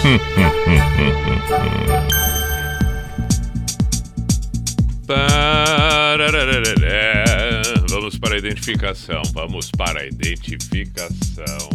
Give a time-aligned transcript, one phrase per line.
[7.90, 9.22] Vamos para a identificação.
[9.34, 11.68] Vamos para a identificação.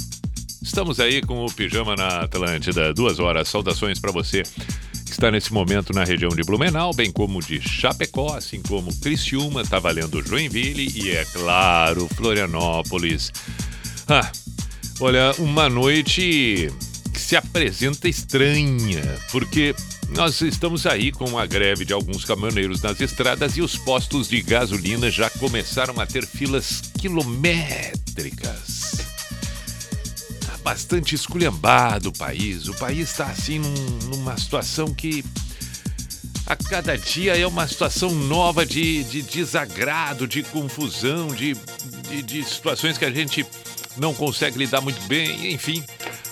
[0.62, 2.92] Estamos aí com o Pijama na Atlântida.
[2.92, 3.48] Duas horas.
[3.48, 8.36] Saudações para você que está nesse momento na região de Blumenau, bem como de Chapecó,
[8.36, 13.32] assim como Criciúma, tá valendo Joinville e, é claro, Florianópolis.
[14.06, 14.30] Ah,
[15.00, 16.70] olha, uma noite
[17.12, 19.74] que se apresenta estranha, porque
[20.10, 24.40] nós estamos aí com a greve de alguns caminhoneiros nas estradas e os postos de
[24.42, 29.09] gasolina já começaram a ter filas quilométricas.
[30.70, 32.68] Bastante esculhambado o país.
[32.68, 35.24] O país está assim num- numa situação que
[36.46, 41.56] a cada dia é uma situação nova de, de desagrado, de confusão, de,
[42.08, 43.44] de, de situações que a gente
[43.96, 45.52] não consegue lidar muito bem.
[45.52, 45.82] Enfim,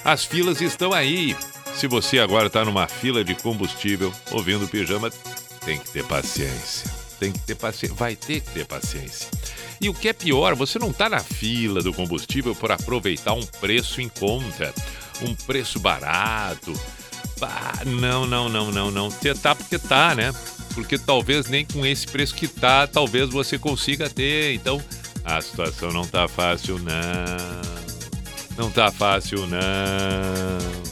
[0.05, 1.35] as filas estão aí.
[1.75, 5.11] Se você agora está numa fila de combustível ouvindo pijama,
[5.65, 6.98] tem que ter paciência.
[7.19, 7.97] Tem que ter paciência.
[7.97, 9.29] Vai ter que ter paciência.
[9.81, 13.45] E o que é pior, você não está na fila do combustível por aproveitar um
[13.45, 14.75] preço em conta,
[15.23, 16.73] um preço barato.
[17.39, 19.11] Bah, não, não, não, não, não.
[19.11, 20.33] Você tá porque tá, né?
[20.75, 24.55] Porque talvez nem com esse preço que tá, talvez você consiga ter.
[24.55, 24.83] Então,
[25.25, 27.79] a situação não tá fácil, não.
[28.57, 30.89] Não tá fácil, não.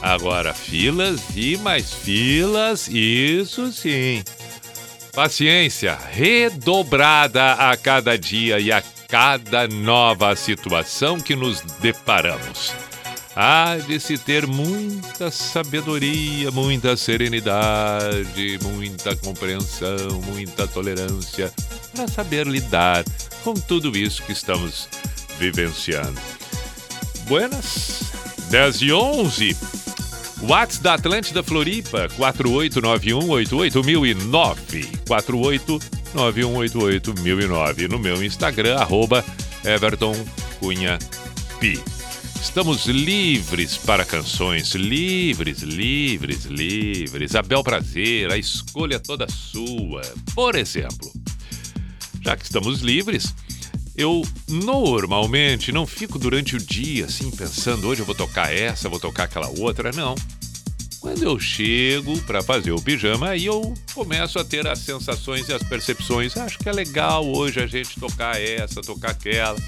[0.00, 4.22] Agora, filas e mais filas, isso sim.
[5.12, 12.72] Paciência redobrada a cada dia e a cada nova situação que nos deparamos.
[13.34, 21.52] Há de se ter muita sabedoria, muita serenidade, muita compreensão, muita tolerância
[21.92, 23.04] para saber lidar
[23.42, 24.88] com tudo isso que estamos
[25.38, 26.20] vivenciando.
[27.26, 28.12] Buenas,
[28.50, 29.79] 10 e 11.
[30.42, 34.88] Whats da Atlântida Floripa, 4891881009.
[35.06, 37.88] 4891881009.
[37.88, 39.22] No meu Instagram, arroba
[39.64, 40.14] Everton
[40.58, 40.98] Cunha
[41.58, 41.78] Pi.
[42.40, 47.34] Estamos livres para canções, livres, livres, livres.
[47.34, 50.00] A bel prazer, a escolha toda sua.
[50.34, 51.12] Por exemplo,
[52.22, 53.34] já que estamos livres,
[54.00, 58.98] eu normalmente não fico durante o dia assim pensando, hoje eu vou tocar essa, vou
[58.98, 60.14] tocar aquela outra, não.
[61.00, 65.52] Quando eu chego para fazer o pijama, aí eu começo a ter as sensações e
[65.52, 66.36] as percepções.
[66.36, 69.58] Acho que é legal hoje a gente tocar essa, tocar aquela.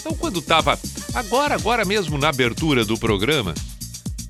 [0.00, 0.78] Então, quando tava.
[1.12, 3.54] Agora, agora mesmo na abertura do programa,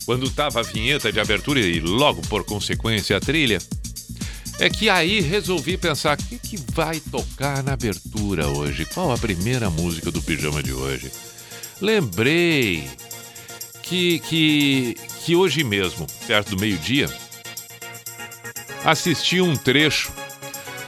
[0.05, 3.59] quando tava a vinheta de abertura e logo por consequência a trilha,
[4.59, 8.85] é que aí resolvi pensar: o que, que vai tocar na abertura hoje?
[8.87, 11.11] Qual a primeira música do pijama de hoje?
[11.81, 12.89] Lembrei
[13.83, 17.09] que, que, que hoje mesmo, perto do meio-dia,
[18.85, 20.12] assisti um trecho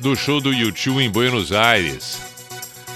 [0.00, 2.18] do show do YouTube em Buenos Aires,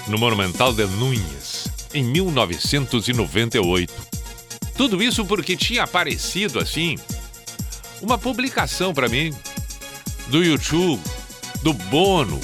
[0.07, 3.93] no Monumental de Núñez, em 1998.
[4.75, 6.97] Tudo isso porque tinha aparecido assim
[8.01, 9.31] uma publicação para mim
[10.27, 11.01] do YouTube,
[11.63, 12.39] do Bono,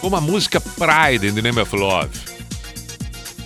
[0.00, 2.32] com a música Pride in the Name of Love.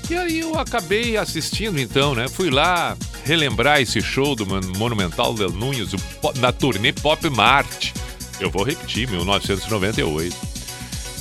[0.09, 2.29] E aí eu acabei assistindo então, né?
[2.29, 4.47] Fui lá relembrar esse show do
[4.77, 5.91] Monumental del Núñez
[6.39, 7.93] na turnê Pop Mart.
[8.39, 10.37] Eu vou repetir, 1998.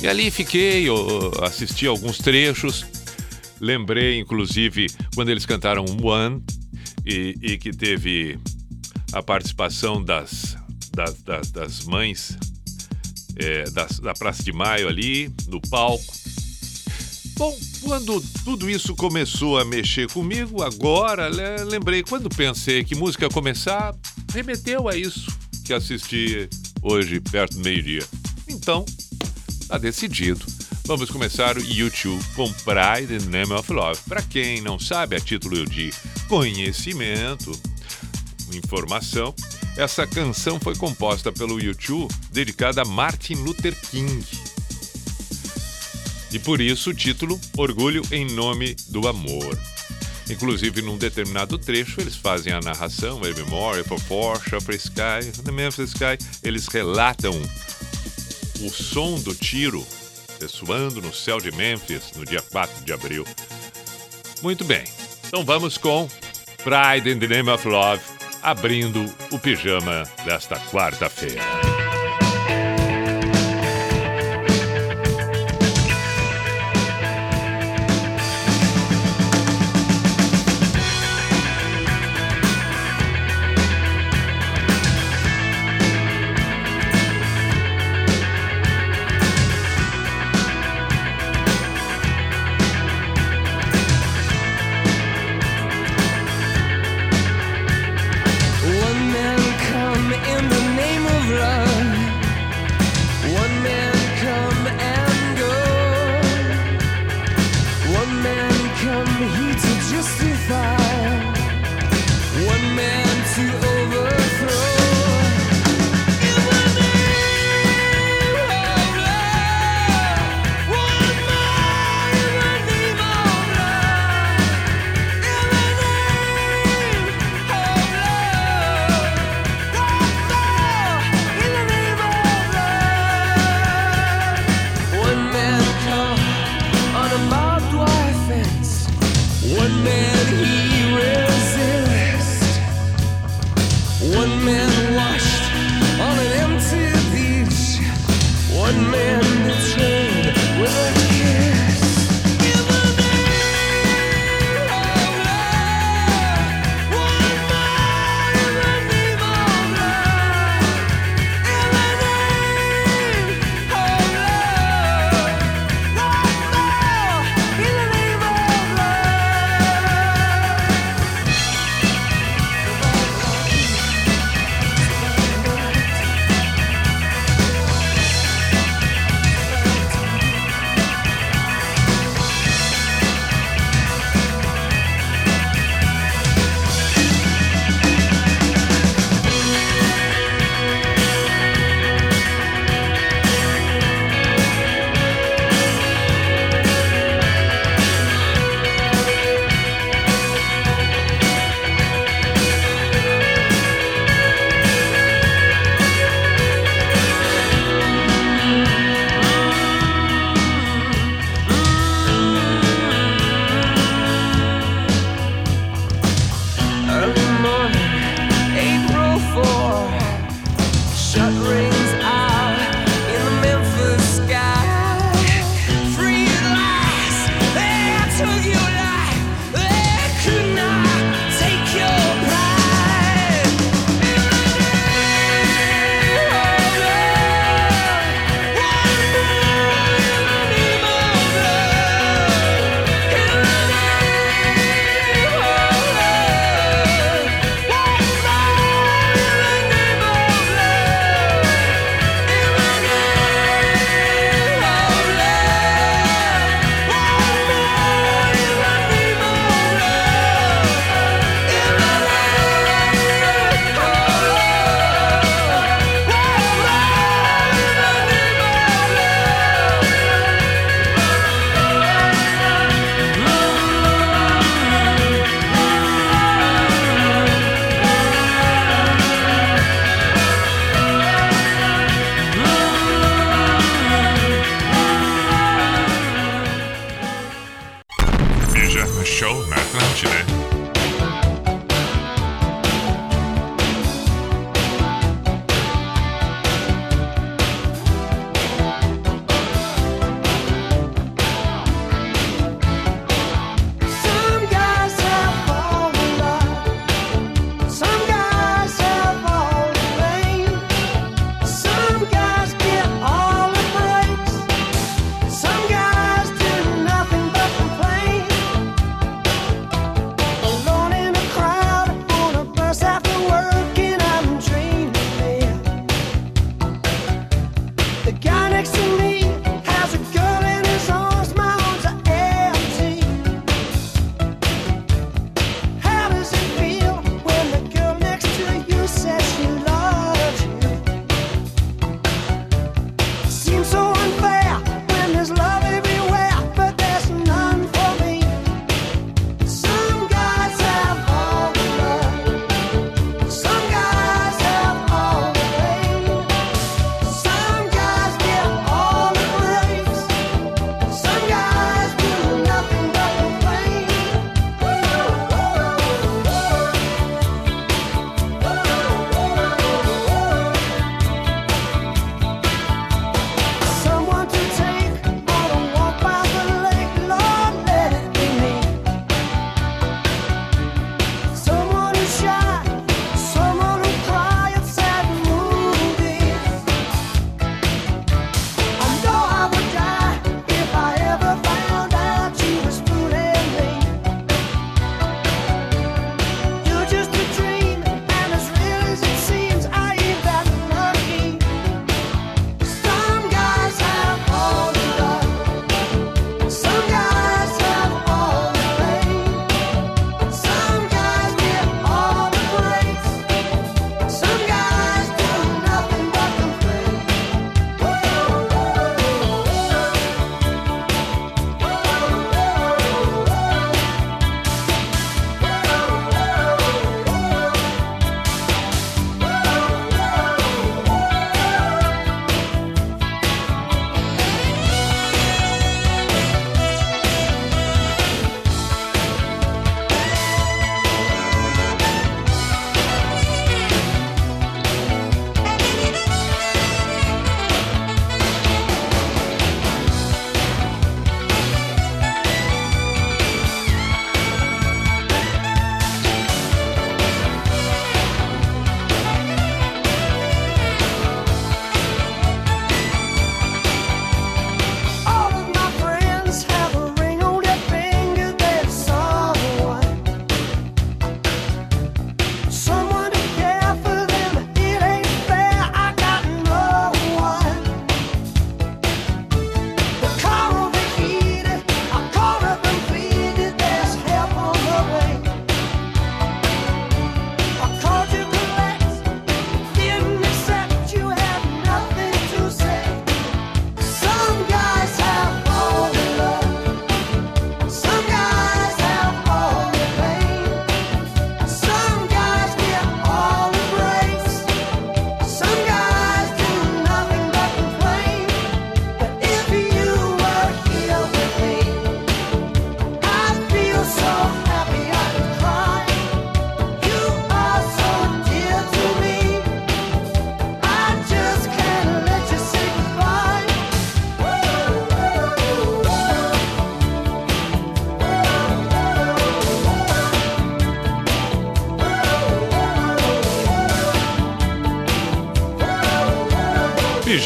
[0.02, 0.86] E ali fiquei,
[1.42, 2.86] assisti alguns trechos.
[3.60, 6.42] Lembrei, inclusive, quando eles cantaram One
[7.04, 8.38] e, e que teve
[9.12, 10.56] a participação das,
[10.96, 12.36] das, das, das mães
[13.36, 16.16] é, da, da Praça de Maio ali, no palco.
[17.36, 21.28] Bom, quando tudo isso começou a mexer comigo, agora
[21.68, 23.94] lembrei, quando pensei que música ia começar,
[24.32, 25.26] remeteu a isso
[25.66, 26.48] que assisti
[26.80, 28.04] hoje, perto do meio-dia.
[28.48, 28.86] Então,
[29.68, 30.46] tá decidido.
[30.86, 34.00] Vamos começar o YouTube com Pride and Name of Love.
[34.08, 35.90] Para quem não sabe, a título de
[36.28, 37.52] conhecimento,
[38.54, 39.34] informação,
[39.76, 44.24] essa canção foi composta pelo YouTube, dedicada a Martin Luther King.
[46.32, 49.58] E por isso o título Orgulho em Nome do Amor.
[50.28, 55.90] Inclusive, num determinado trecho, eles fazem a narração, Evermore, For For, Shopper Sky, The Memphis
[55.90, 56.18] Sky.
[56.42, 57.32] Eles relatam
[58.60, 59.86] o som do tiro
[60.40, 63.24] ressoando no céu de Memphis no dia 4 de abril.
[64.42, 64.84] Muito bem,
[65.26, 66.08] então vamos com
[66.62, 68.02] Pride in the Name of Love,
[68.42, 71.75] abrindo o pijama desta quarta-feira.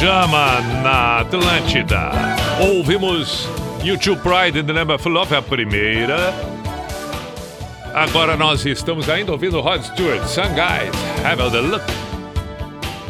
[0.00, 2.10] Pijama na Atlântida.
[2.58, 3.46] Ouvimos
[3.84, 6.32] YouTube Pride in the Number of Love, a primeira.
[7.92, 10.90] Agora nós estamos ainda ouvindo Rod Stewart, Sun Guys,
[11.22, 11.84] Have a Look.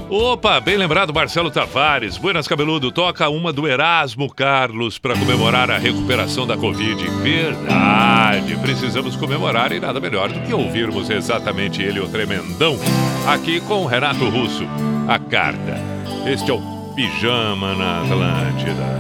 [0.09, 2.19] Opa, bem lembrado, Marcelo Tavares.
[2.19, 7.09] Buenas Cabeludo, toca uma do Erasmo Carlos para comemorar a recuperação da Covid.
[7.23, 12.77] Verdade, precisamos comemorar e nada melhor do que ouvirmos exatamente ele, o tremendão,
[13.29, 14.65] aqui com Renato Russo.
[15.07, 15.79] A carta.
[16.27, 18.99] Este é o Pijama na Atlântida.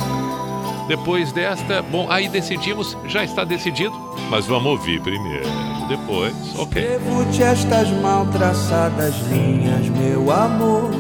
[0.88, 3.92] Depois desta, bom, aí decidimos, já está decidido,
[4.30, 5.47] mas vamos ouvir primeiro.
[5.87, 6.83] Depois, ok.
[6.83, 10.90] Escrevo-te estas mal traçadas linhas, meu amor,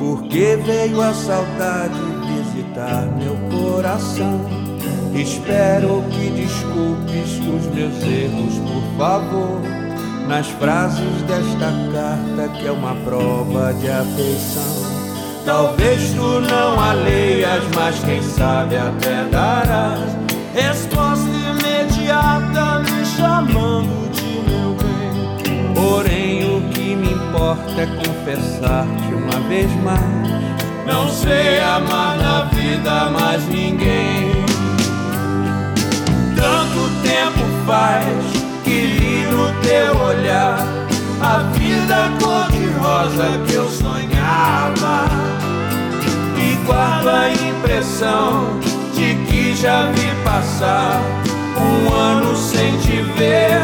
[0.00, 1.94] porque veio a saudade
[2.26, 4.40] visitar meu coração.
[5.14, 9.60] Espero que desculpes os meus erros, por favor.
[10.26, 15.01] Nas frases desta carta, que é uma prova de afeição.
[15.44, 20.22] Talvez tu não a leias, mas quem sabe até darás
[20.54, 25.74] resposta imediata me chamando de meu bem.
[25.74, 30.32] Porém, o que me importa é confessar-te uma vez mais.
[30.86, 34.32] Não sei amar na vida mais ninguém.
[36.36, 38.06] Tanto tempo faz
[38.64, 40.58] que li no teu olhar
[41.20, 42.10] a vida
[42.72, 45.06] cor-de-rosa que eu sonhava.
[46.38, 48.58] E guardo a impressão
[48.94, 51.02] de que já vi passar
[51.56, 53.60] um ano sem te ver,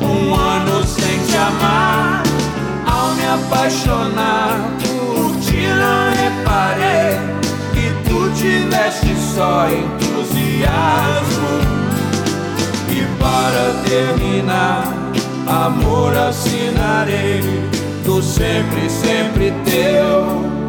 [0.00, 2.22] um ano sem te amar.
[2.86, 7.18] Ao me apaixonar por ti, não reparei
[7.72, 11.52] que tu tiveste só entusiasmo.
[12.88, 14.84] E para terminar,
[15.46, 17.40] amor assinarei,
[18.04, 20.61] tu sempre, sempre teu.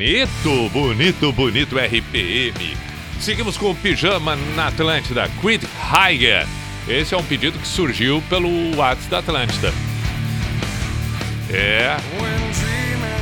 [0.00, 2.74] Bonito, bonito, bonito RPM.
[3.20, 6.46] Seguimos com o Pijama na Atlântida, Creed Higher.
[6.88, 9.68] Esse é um pedido que surgiu pelo WhatsApp da Atlântida.
[11.52, 11.98] É.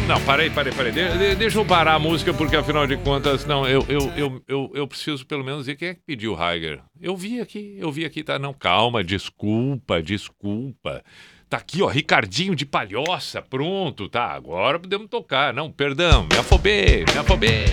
[0.06, 0.92] Não, parei, parei, parei.
[0.92, 4.42] De, de, deixa eu parar a música, porque afinal de contas, não, eu, eu, eu,
[4.46, 6.80] eu, eu preciso pelo menos ver quem é que pediu Higher.
[7.00, 8.38] Eu vi aqui, eu vi aqui, tá?
[8.38, 11.02] Não, calma, desculpa, desculpa.
[11.48, 14.32] Tá aqui, ó, Ricardinho de Palhoça, pronto, tá?
[14.32, 15.54] Agora podemos tocar.
[15.54, 17.64] Não, perdão, me afobei, me afobei.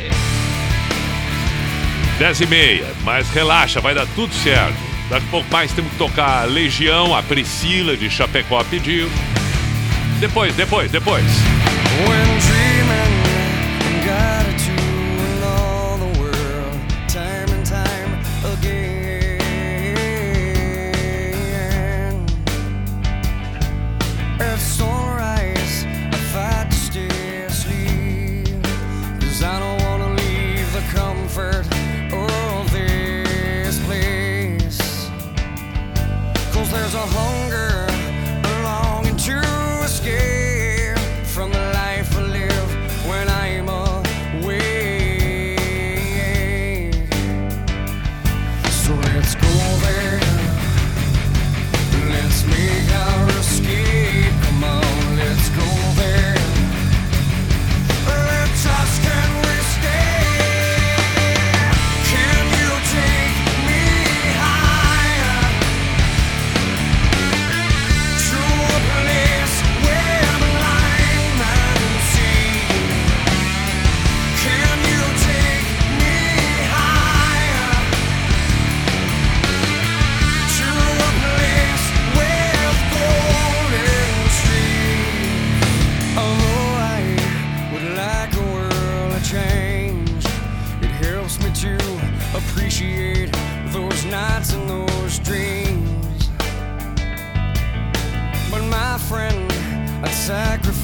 [2.18, 4.78] 10 e meia, mas relaxa, vai dar tudo certo.
[5.10, 9.10] Daqui a pouco mais temos que tocar Legião, a Priscila de Chapecó pediu.
[10.22, 11.26] Depois, depois, depois.
[12.08, 12.25] When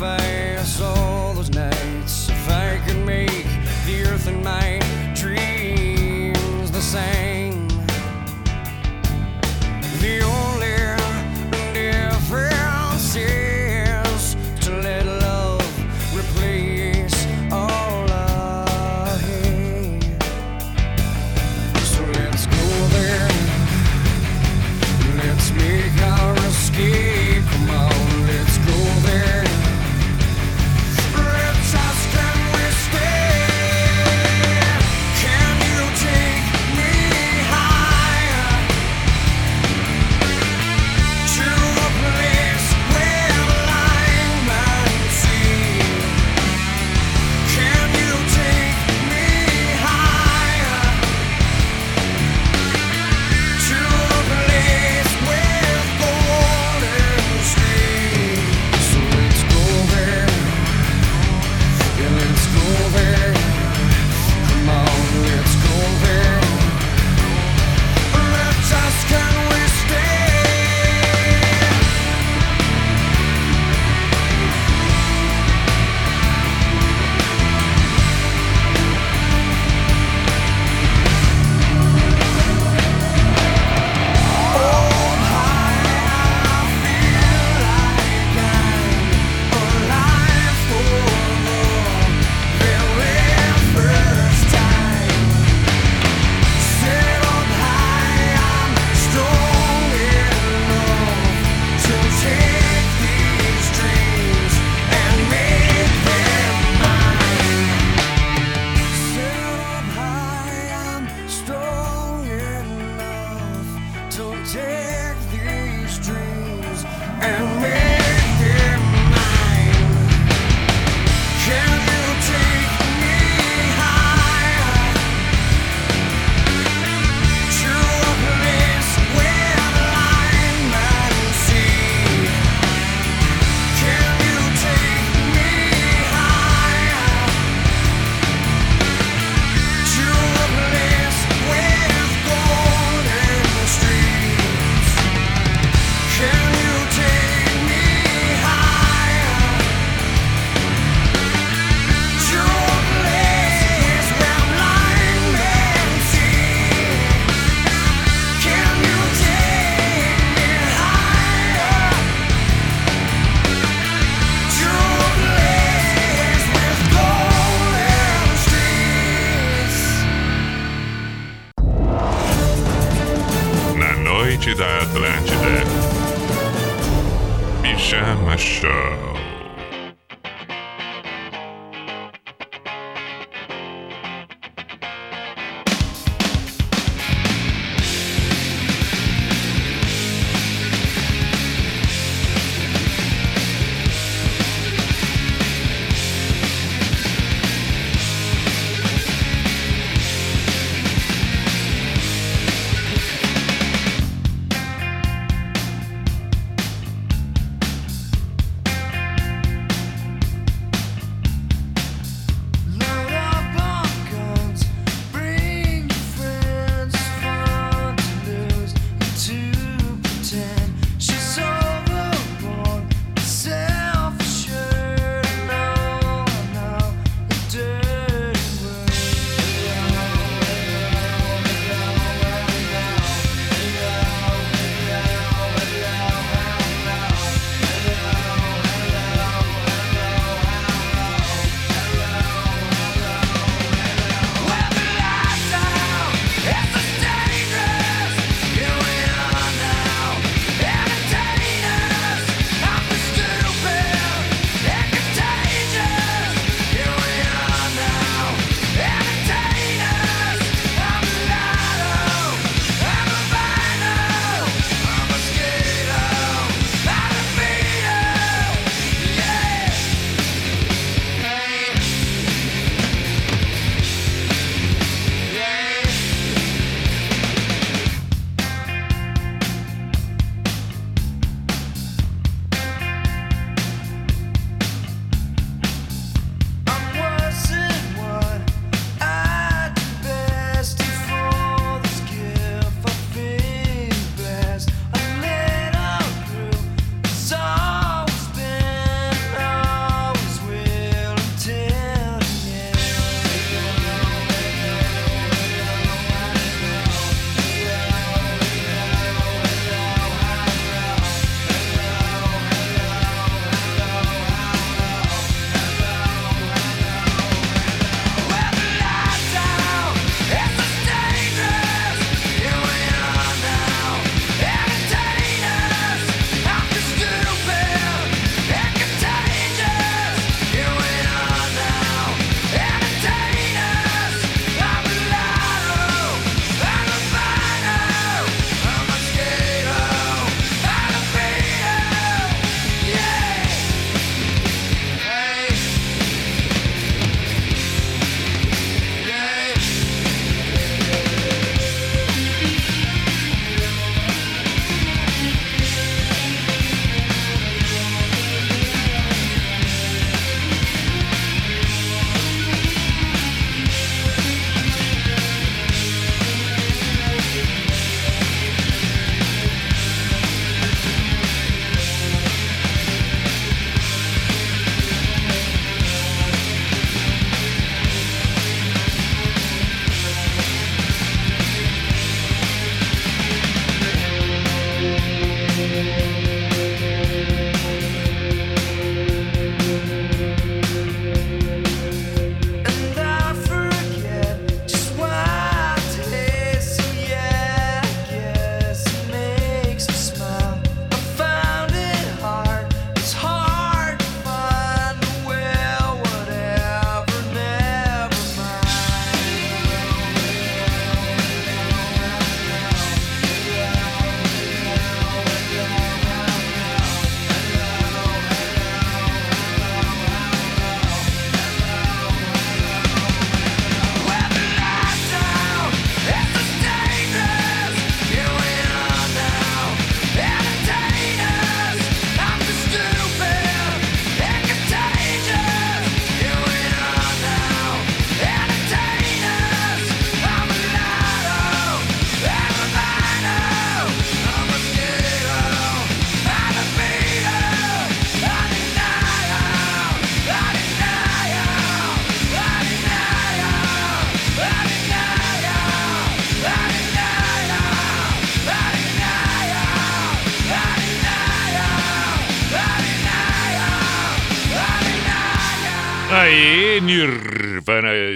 [0.02, 0.51] fire.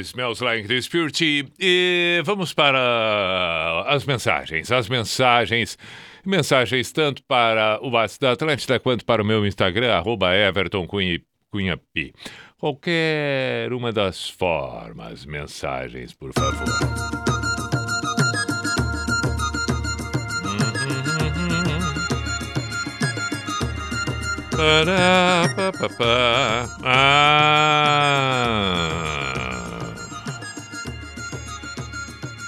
[0.05, 1.51] Smells Like the Spirit.
[1.59, 4.71] E vamos para as mensagens.
[4.71, 5.77] As mensagens
[6.25, 10.31] Mensagens tanto para o WhatsApp da Atlântida quanto para o meu Instagram, arroba.
[12.57, 16.65] Qualquer uma das formas, mensagens, por favor.
[24.55, 26.65] Pá, pá, pá.
[26.83, 28.35] Ah.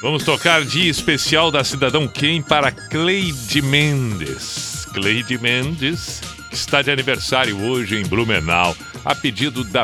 [0.07, 4.87] Vamos tocar dia especial da Cidadão Quem para Cleide Mendes.
[4.93, 9.83] Cleide Mendes, que está de aniversário hoje em Blumenau, a pedido da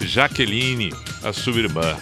[0.00, 1.96] Jaqueline, a sua irmã.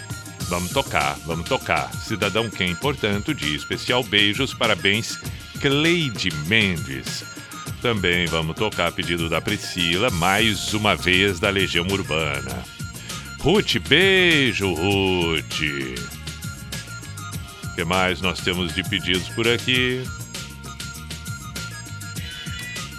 [0.48, 1.92] Vamos tocar, vamos tocar.
[1.96, 4.02] Cidadão Quem, portanto, dia especial.
[4.02, 5.18] Beijos, parabéns,
[5.60, 7.22] Cleide Mendes.
[7.82, 12.64] Também vamos tocar a pedido da Priscila, mais uma vez da Legião Urbana.
[13.38, 16.19] Ruth, beijo, Ruth.
[17.80, 20.04] Que mais nós temos de pedidos por aqui?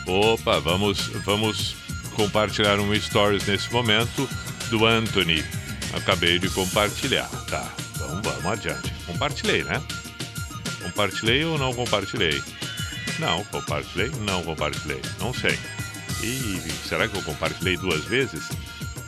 [0.08, 1.76] Opa, vamos, vamos
[2.16, 4.28] compartilhar um stories nesse momento
[4.72, 5.46] do Anthony.
[5.94, 7.72] Acabei de compartilhar, tá?
[7.94, 8.92] Então vamos adiante.
[9.06, 9.80] Compartilhei, né?
[10.82, 12.42] Compartilhei ou não compartilhei?
[13.20, 14.10] Não, compartilhei?
[14.22, 15.02] Não compartilhei.
[15.20, 15.60] Não sei.
[16.24, 18.50] E será que eu compartilhei duas vezes?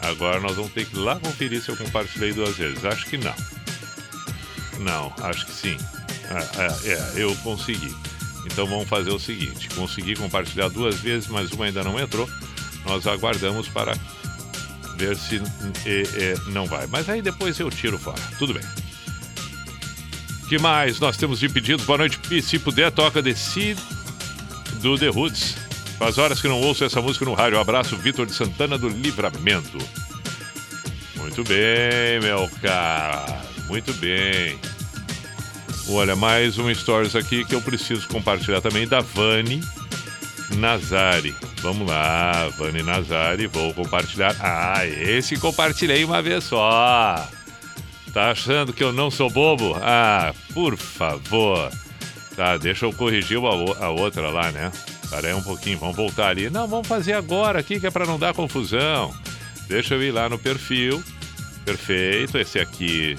[0.01, 2.85] Agora nós vamos ter que ir lá conferir se eu compartilhei duas vezes.
[2.85, 3.33] Acho que não.
[4.79, 5.77] Não, acho que sim.
[6.29, 7.93] Ah, é, é, eu consegui.
[8.45, 12.29] Então vamos fazer o seguinte: consegui compartilhar duas vezes, mas uma ainda não entrou.
[12.85, 13.93] Nós aguardamos para
[14.97, 15.41] ver se
[15.85, 16.87] é, é, não vai.
[16.87, 18.21] Mas aí depois eu tiro fora.
[18.37, 18.63] Tudo bem
[20.53, 21.83] que mais nós temos de pedidos?
[21.83, 22.39] Boa noite, Pi.
[22.39, 23.75] Se puder, toca Seed
[24.83, 25.55] do The Roots.
[25.97, 27.57] Faz horas que não ouço essa música no rádio.
[27.57, 29.79] Um abraço, Vitor de Santana do Livramento.
[31.15, 33.52] Muito bem, meu caro.
[33.67, 34.57] Muito bem.
[35.89, 39.61] Olha, mais um stories aqui que eu preciso compartilhar também da Vani
[40.55, 41.35] Nazari.
[41.61, 44.35] Vamos lá, Vani Nazari, vou compartilhar.
[44.39, 47.27] Ah, esse compartilhei uma vez só.
[48.13, 49.75] Tá achando que eu não sou bobo?
[49.81, 51.71] Ah, por favor.
[52.35, 54.71] Tá, deixa eu corrigir a, a outra lá, né?
[55.09, 56.49] Parei um pouquinho, vamos voltar ali.
[56.49, 59.13] Não, vamos fazer agora aqui, que é para não dar confusão.
[59.67, 61.03] Deixa eu ir lá no perfil.
[61.65, 63.15] Perfeito, esse aqui.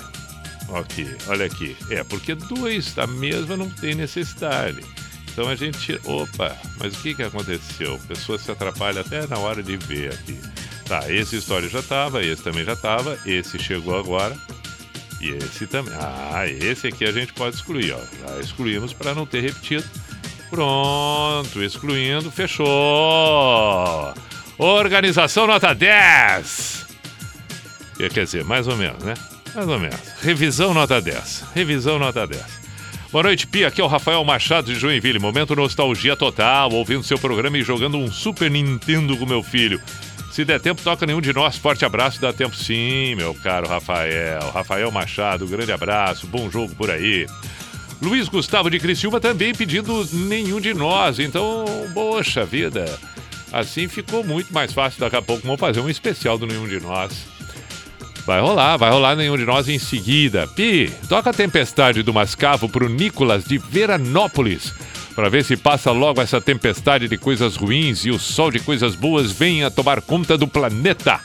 [0.75, 1.77] Ok, olha aqui.
[1.89, 4.81] É, porque dois da mesma não tem necessidade.
[5.31, 6.01] Então a gente.
[6.05, 7.95] Opa, mas o que, que aconteceu?
[7.95, 10.37] A pessoa se atrapalha até na hora de ver aqui.
[10.85, 14.37] Tá, esse história já tava, esse também já tava, esse chegou agora.
[15.21, 15.95] E esse também.
[15.97, 18.01] Ah, esse aqui a gente pode excluir, ó.
[18.21, 19.85] Já excluímos para não ter repetido.
[20.51, 22.67] Pronto, excluindo, fechou.
[24.59, 26.87] Organização nota 10.
[27.97, 29.15] Quer dizer, mais ou menos, né?
[29.55, 30.01] Mais ou menos.
[30.21, 31.45] Revisão nota 10.
[31.55, 32.43] Revisão nota 10.
[33.13, 33.69] Boa noite, Pia.
[33.69, 35.21] Aqui é o Rafael Machado de Joinville.
[35.21, 39.81] Momento nostalgia total, ouvindo seu programa e jogando um Super Nintendo com meu filho.
[40.33, 41.57] Se der tempo, toca nenhum de nós.
[41.57, 44.51] Forte abraço, dá tempo sim, meu caro Rafael.
[44.51, 47.25] Rafael Machado, grande abraço, bom jogo por aí.
[48.03, 51.21] Luiz Gustavo de Criciúma também pedindo nenhum de nós.
[51.21, 52.99] Então, poxa vida.
[53.53, 54.99] Assim ficou muito mais fácil.
[54.99, 57.34] Daqui a pouco vamos fazer um especial do nenhum de nós.
[58.27, 60.47] Vai rolar, vai rolar nenhum de nós em seguida.
[60.47, 64.73] Pi, toca a tempestade do Mascavo pro Nicolas de Veranópolis
[65.15, 68.95] para ver se passa logo essa tempestade de coisas ruins e o sol de coisas
[68.95, 71.21] boas venha tomar conta do planeta.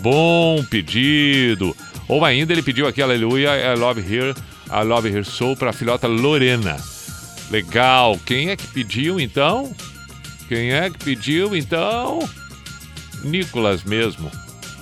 [0.00, 1.76] Bom pedido.
[2.08, 4.34] Ou ainda ele pediu aqui, aleluia, I love here,
[4.70, 6.76] I love here soul para a filhota Lorena.
[7.50, 8.18] Legal.
[8.24, 9.72] Quem é que pediu então?
[10.48, 12.28] Quem é que pediu então?
[13.22, 14.30] Nicolas mesmo.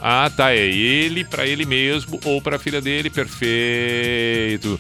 [0.07, 3.09] Ah, tá, é ele para ele mesmo ou para a filha dele.
[3.09, 4.79] Perfeito.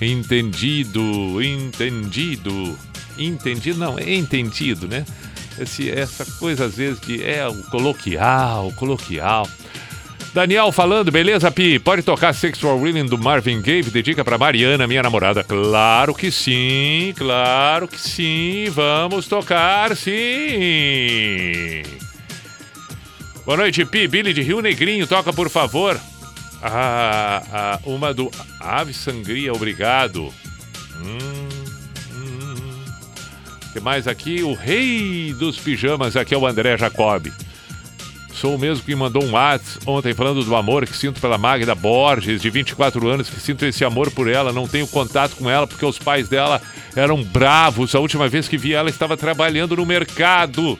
[0.00, 2.78] Entendido, entendido.
[3.18, 5.04] Entendido, não, é entendido, né?
[5.60, 9.46] Esse, essa coisa às vezes que é o coloquial, coloquial.
[10.32, 11.78] Daniel falando, beleza, Pi?
[11.78, 13.82] Pode tocar Sexual Willing do Marvin Gaye?
[13.82, 15.44] Dedica para Mariana, minha namorada.
[15.44, 18.70] Claro que sim, claro que sim.
[18.70, 20.12] Vamos tocar, sim.
[23.44, 24.06] Boa noite, Pi.
[24.06, 26.00] Billy de Rio Negrinho, toca por favor.
[26.62, 28.30] Ah, ah, uma do
[28.60, 30.32] Ave Sangria, obrigado.
[31.00, 31.48] Hum,
[32.14, 32.84] hum.
[33.72, 34.44] que mais aqui?
[34.44, 37.32] O rei dos pijamas, aqui é o André Jacob.
[38.32, 41.74] Sou o mesmo que mandou um WhatsApp ontem falando do amor que sinto pela Magda
[41.74, 44.52] Borges, de 24 anos, que sinto esse amor por ela.
[44.52, 46.62] Não tenho contato com ela porque os pais dela
[46.94, 47.92] eram bravos.
[47.96, 50.78] A última vez que vi ela estava trabalhando no mercado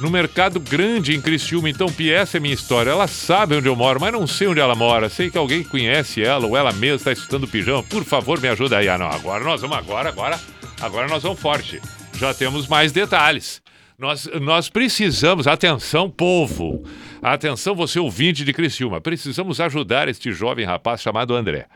[0.00, 1.68] no mercado grande em Criciúma.
[1.68, 2.90] Então, essa é minha história.
[2.90, 5.08] Ela sabe onde eu moro, mas não sei onde ela mora.
[5.08, 7.82] Sei que alguém conhece ela ou ela mesma está estudando pijama.
[7.82, 8.88] Por favor, me ajuda aí.
[8.88, 10.38] Ah, não, agora nós vamos agora, agora.
[10.80, 11.80] Agora nós vamos forte.
[12.14, 13.60] Já temos mais detalhes.
[13.98, 16.84] Nós, nós precisamos, atenção, povo,
[17.20, 21.66] atenção, você ouvinte de Criciúma, precisamos ajudar este jovem rapaz chamado André.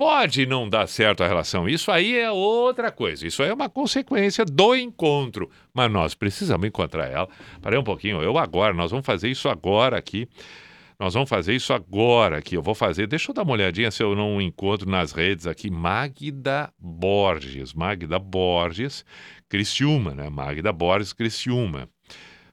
[0.00, 3.68] Pode não dar certo a relação, isso aí é outra coisa, isso aí é uma
[3.68, 7.28] consequência do encontro, mas nós precisamos encontrar ela.
[7.60, 10.26] Parei um pouquinho, eu agora, nós vamos fazer isso agora aqui.
[10.98, 12.54] Nós vamos fazer isso agora aqui.
[12.54, 13.06] Eu vou fazer.
[13.06, 15.70] Deixa eu dar uma olhadinha se eu não encontro nas redes aqui.
[15.70, 17.74] Magda Borges.
[17.74, 19.04] Magda Borges,
[19.50, 20.30] Criciúma, né?
[20.30, 21.88] Magda Borges, Criciúma.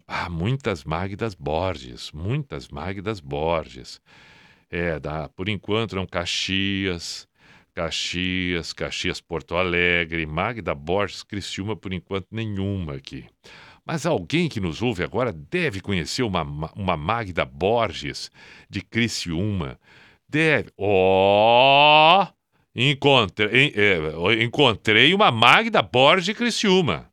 [0.05, 2.11] Ah, muitas Magdas Borges.
[2.13, 4.01] Muitas Magdas Borges.
[4.69, 7.26] É, dá, por enquanto não Caxias,
[7.77, 13.25] Caxias, Caxias Porto Alegre, Magda Borges, Criciúma, por enquanto nenhuma aqui.
[13.85, 16.41] Mas alguém que nos ouve agora deve conhecer uma,
[16.75, 18.31] uma Magda Borges
[18.67, 19.79] de Criciúma.
[20.27, 20.71] Deve.
[20.75, 22.23] Ó!
[22.23, 22.27] Oh,
[22.75, 27.11] encontrei, é, encontrei uma Magda Borges de Criciúma.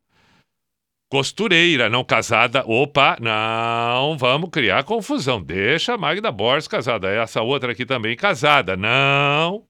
[1.11, 2.65] Costureira, não casada.
[2.67, 5.43] Opa, não vamos criar confusão.
[5.43, 7.11] Deixa a Magda Borges casada.
[7.11, 8.79] Essa outra aqui também casada.
[8.79, 9.67] Não.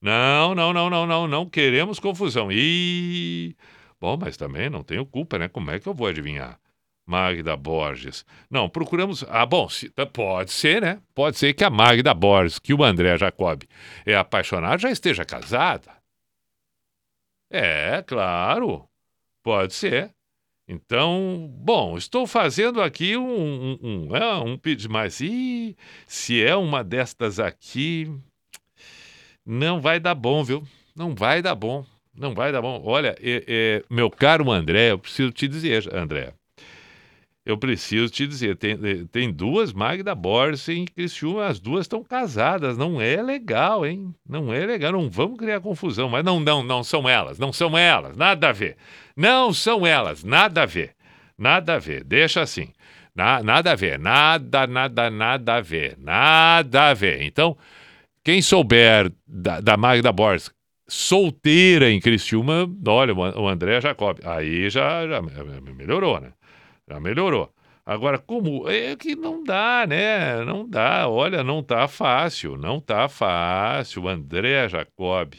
[0.00, 1.26] Não, não, não, não, não.
[1.28, 2.50] Não queremos confusão.
[2.50, 3.54] Ih.
[4.00, 5.48] Bom, mas também não tenho culpa, né?
[5.48, 6.58] Como é que eu vou adivinhar?
[7.06, 8.24] Magda Borges.
[8.50, 9.24] Não, procuramos.
[9.28, 9.90] Ah, bom, se...
[9.90, 11.02] Tá, pode ser, né?
[11.14, 13.62] Pode ser que a Magda Borges, que o André Jacob
[14.06, 15.92] é apaixonado, já esteja casada.
[17.50, 18.88] É, claro.
[19.42, 20.14] Pode ser.
[20.68, 23.28] Então, bom, estou fazendo aqui um,
[23.72, 25.76] um, um, é, um pedido, mas e
[26.06, 28.08] se é uma destas aqui,
[29.44, 30.62] não vai dar bom, viu?
[30.94, 31.84] Não vai dar bom.
[32.14, 32.82] Não vai dar bom.
[32.84, 36.34] Olha, é, é, meu caro André, eu preciso te dizer, André.
[37.44, 42.04] Eu preciso te dizer, tem, é, tem duas Magda Borges em Criciúma, as duas estão
[42.04, 42.76] casadas.
[42.76, 44.14] Não é legal, hein?
[44.28, 44.92] Não é legal.
[44.92, 46.08] Não vamos criar confusão.
[46.08, 47.38] Mas não, não, não são elas.
[47.38, 48.16] Não são elas.
[48.16, 48.76] Nada a ver.
[49.16, 50.22] Não são elas.
[50.22, 50.94] Nada a ver.
[51.38, 52.04] Nada a ver.
[52.04, 52.68] Deixa assim.
[53.14, 53.98] Na, nada a ver.
[53.98, 55.96] Nada, nada, nada a ver.
[55.98, 57.22] Nada a ver.
[57.22, 57.56] Então,
[58.24, 60.50] quem souber da, da Magda Borges
[60.90, 64.18] solteira em Criciúma, olha, o André Jacob.
[64.24, 66.32] Aí já, já melhorou, né?
[66.88, 67.52] Já melhorou.
[67.86, 68.68] Agora, como?
[68.68, 70.44] É que não dá, né?
[70.44, 71.08] Não dá.
[71.08, 72.56] Olha, não tá fácil.
[72.56, 74.08] Não tá fácil.
[74.08, 75.34] André Jacob.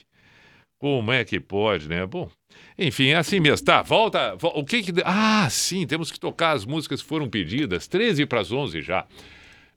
[0.80, 2.06] Como é que pode, né?
[2.08, 2.30] Bom,
[2.78, 3.66] enfim, é assim mesmo.
[3.66, 4.36] Tá, volta.
[4.42, 4.92] O que que.
[5.06, 7.88] Ah, sim, temos que tocar as músicas que foram pedidas.
[7.88, 9.06] 13 para as 11 já.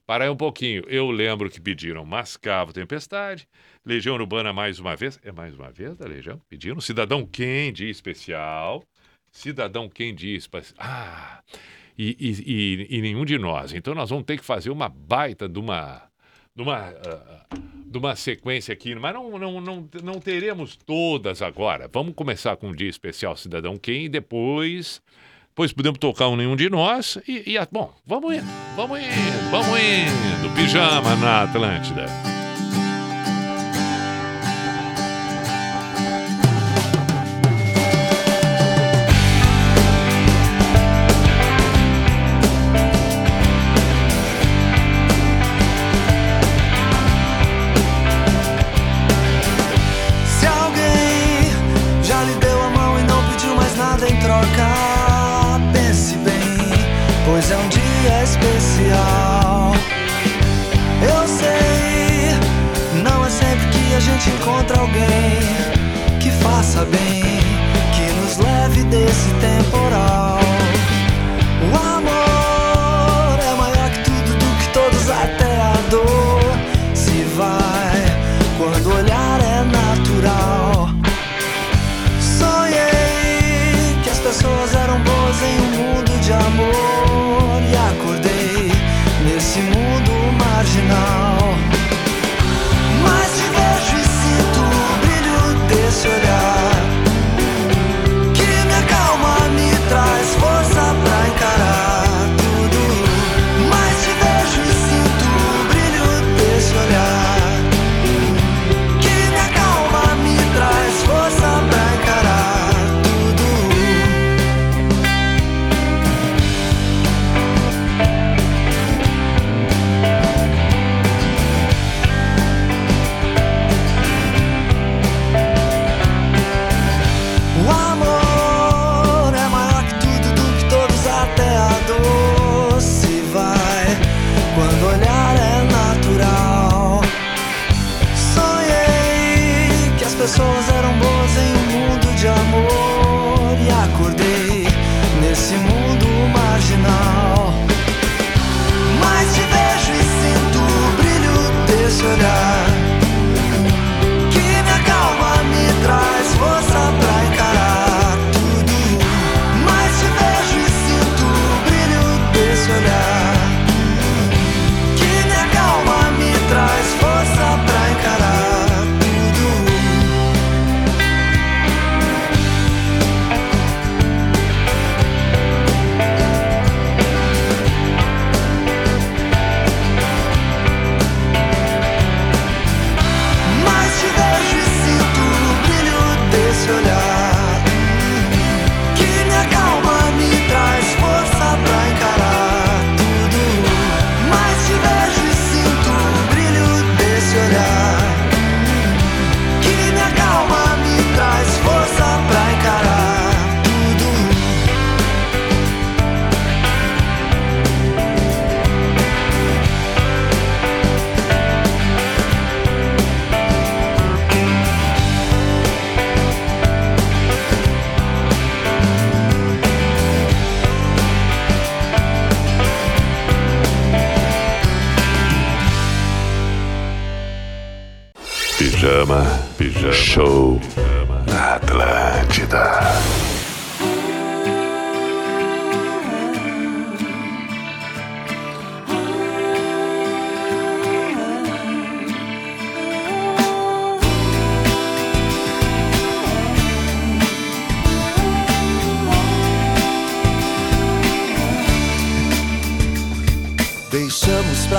[0.06, 0.84] Para aí um pouquinho.
[0.86, 3.48] Eu lembro que pediram Mascavo Tempestade.
[3.84, 5.18] Legião Urbana mais uma vez.
[5.22, 6.40] É mais uma vez da Legião?
[6.48, 6.80] Pediram.
[6.80, 8.84] Cidadão Candy especial.
[9.32, 10.76] Cidadão Candy especial.
[10.78, 11.42] Ah!
[11.96, 13.72] E, e, e, e, nenhum de nós.
[13.72, 16.02] Então nós vamos ter que fazer uma baita de uma.
[16.54, 21.90] De uma, uh, de uma sequência aqui, mas não, não, não, não teremos todas agora.
[21.92, 25.02] Vamos começar com um dia especial Cidadão Quem e depois
[25.54, 28.46] Pois podemos tocar um nenhum de nós e, e, bom, vamos indo,
[28.76, 30.54] vamos indo, vamos indo.
[30.56, 32.33] Pijama na Atlântida.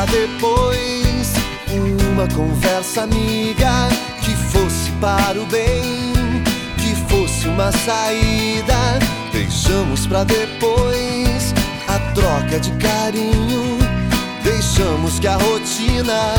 [0.06, 1.34] Pra depois
[2.12, 3.90] uma conversa amiga
[4.22, 6.14] que fosse para o bem,
[6.78, 9.00] que fosse uma saída.
[9.32, 11.56] Deixamos pra depois
[11.88, 13.80] a troca de carinho.
[14.44, 16.36] Deixamos que a rotina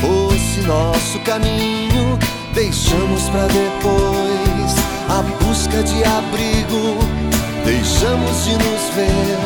[0.00, 2.18] fosse nosso caminho.
[2.54, 4.74] Deixamos pra depois
[5.10, 6.98] a busca de abrigo.
[7.66, 9.38] Deixamos de nos ver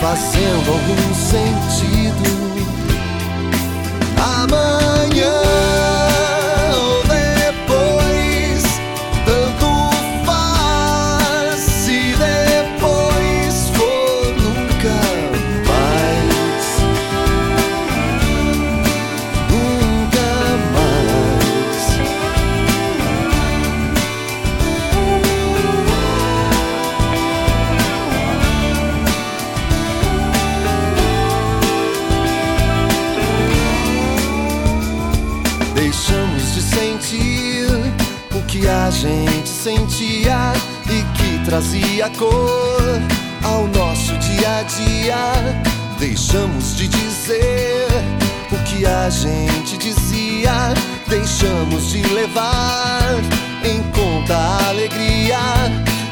[0.00, 1.95] fazendo algum sentido.
[4.16, 5.75] Amanhã
[38.86, 40.52] a gente sentia
[40.88, 43.02] e que trazia cor
[43.42, 45.16] ao nosso dia a dia.
[45.98, 47.88] Deixamos de dizer
[48.52, 50.72] o que a gente dizia.
[51.08, 53.02] Deixamos de levar
[53.64, 55.40] em conta a alegria.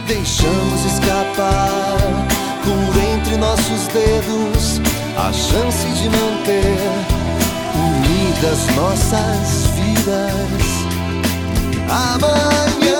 [0.08, 1.96] Deixamos escapar
[2.64, 4.80] por entre nossos dedos
[5.16, 6.80] a chance de manter
[7.76, 10.73] unidas nossas vidas.
[11.88, 12.93] Amanhã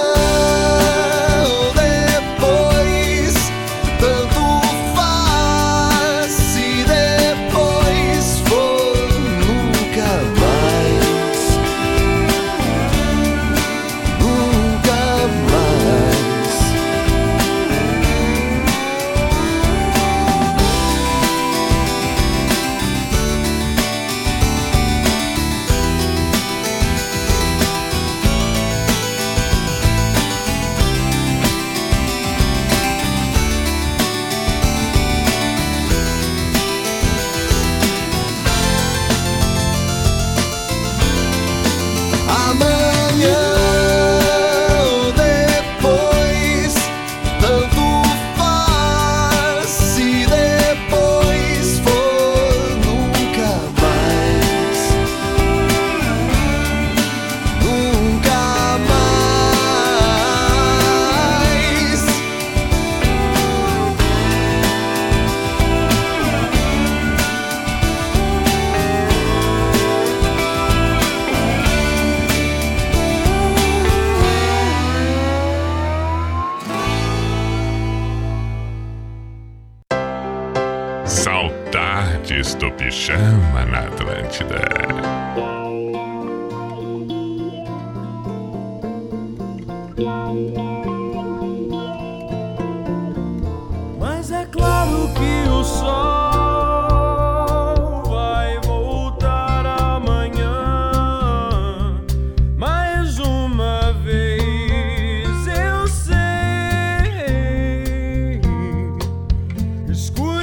[109.95, 110.34] School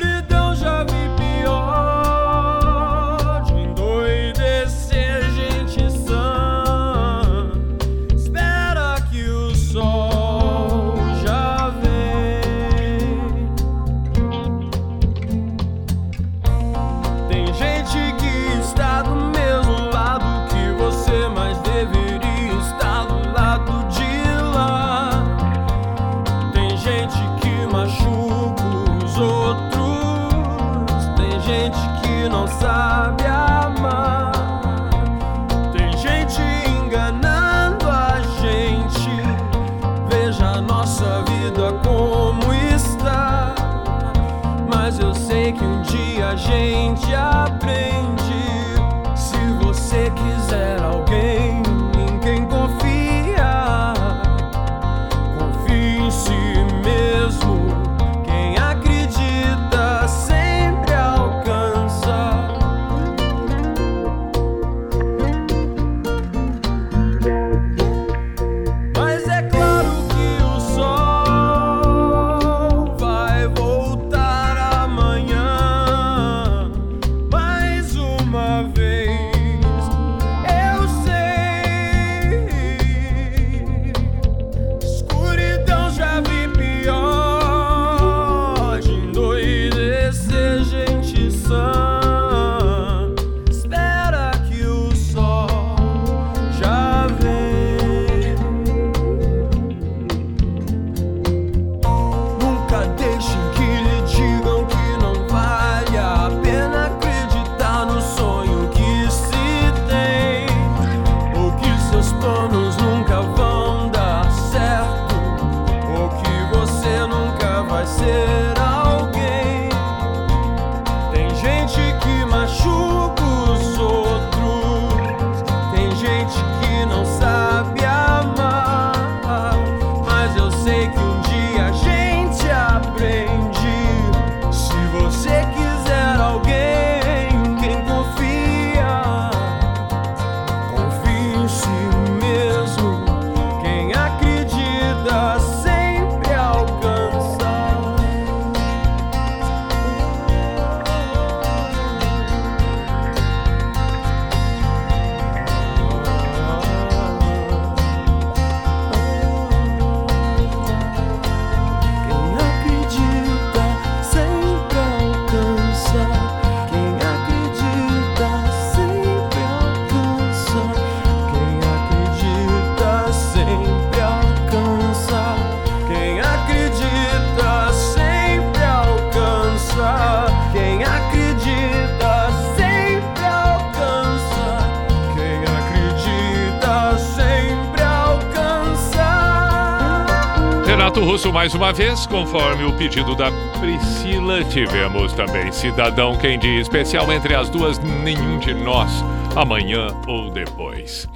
[191.42, 197.34] mais uma vez, conforme o pedido da Priscila, tivemos também Cidadão Quem Diz, especial entre
[197.34, 198.92] as duas, nenhum de nós,
[199.36, 201.08] amanhã ou depois.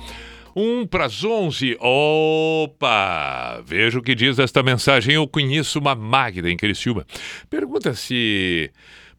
[0.56, 1.78] Um para as onze.
[1.80, 3.62] Opa!
[3.64, 5.14] Veja o que diz esta mensagem.
[5.14, 7.06] Eu conheço uma Magda em Criciúma.
[7.48, 8.72] Pergunta se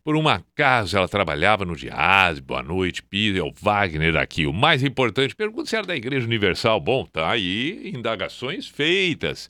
[0.02, 2.40] por um acaso ela trabalhava no Dias.
[2.40, 3.38] Boa noite, Pia.
[3.38, 4.44] É o Wagner aqui.
[4.44, 6.80] O mais importante, pergunta se era da Igreja Universal.
[6.80, 9.48] Bom, tá aí, indagações feitas.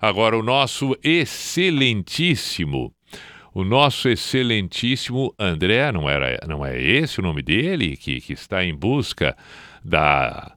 [0.00, 2.92] Agora, o nosso excelentíssimo,
[3.54, 8.64] o nosso excelentíssimo André, não, era, não é esse o nome dele, que, que está
[8.64, 9.36] em busca
[9.82, 10.54] da,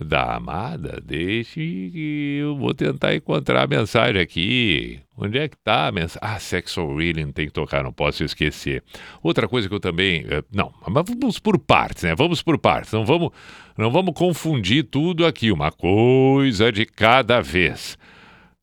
[0.00, 1.02] da amada?
[1.04, 1.60] Deixe
[1.92, 5.00] que eu vou tentar encontrar a mensagem aqui.
[5.16, 6.20] Onde é que está a mensagem?
[6.22, 8.82] Ah, Sexual Healing tem que tocar, não posso esquecer.
[9.22, 10.24] Outra coisa que eu também...
[10.30, 12.14] eh, Não, mas vamos por partes, né?
[12.14, 12.92] Vamos por partes.
[12.92, 13.30] Não vamos,
[13.76, 15.50] não vamos confundir tudo aqui.
[15.50, 17.98] Uma coisa de cada vez.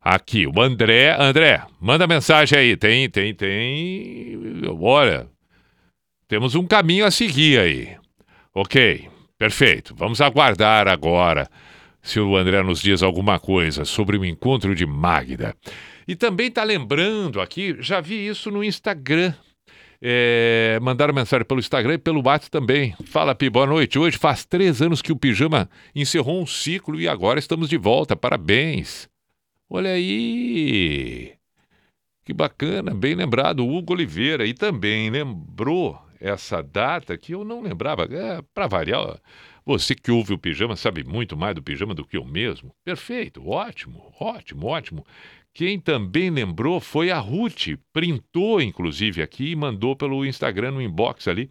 [0.06, 1.16] Aqui, o André.
[1.20, 2.78] André, manda mensagem aí.
[2.78, 4.40] Tem, tem, tem.
[4.80, 5.28] Olha,
[6.28, 7.98] temos um caminho a seguir aí.
[8.54, 9.96] Ok, perfeito.
[9.98, 11.50] Vamos aguardar agora
[12.04, 15.56] se o André nos diz alguma coisa sobre o encontro de Magda.
[16.08, 19.34] E também está lembrando aqui, já vi isso no Instagram.
[20.00, 22.96] É, mandaram mensagem pelo Instagram e pelo WhatsApp também.
[23.06, 23.98] Fala, Pi, boa noite.
[23.98, 28.16] Hoje faz três anos que o Pijama encerrou um ciclo e agora estamos de volta.
[28.16, 29.10] Parabéns.
[29.70, 31.36] Olha aí.
[32.24, 33.68] Que bacana, bem lembrado.
[33.68, 38.04] Hugo Oliveira e também lembrou essa data que eu não lembrava.
[38.04, 39.20] É, Para variar,
[39.66, 42.72] você que ouve o pijama sabe muito mais do pijama do que eu mesmo.
[42.84, 45.06] Perfeito, ótimo, ótimo, ótimo.
[45.54, 51.28] Quem também lembrou foi a Ruth, printou inclusive aqui e mandou pelo Instagram no inbox
[51.28, 51.50] ali.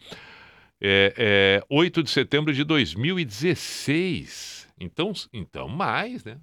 [0.81, 4.69] É, é, 8 de setembro de 2016.
[4.79, 6.39] Então, então mais, né?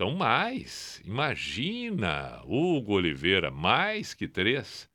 [0.00, 0.98] Então, mais.
[1.04, 4.88] Imagina, Hugo Oliveira, mais que três.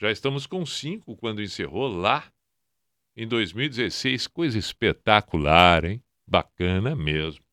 [0.00, 2.24] Já estamos com cinco quando encerrou lá
[3.14, 4.26] em 2016.
[4.26, 6.02] Coisa espetacular, hein?
[6.26, 7.44] Bacana mesmo.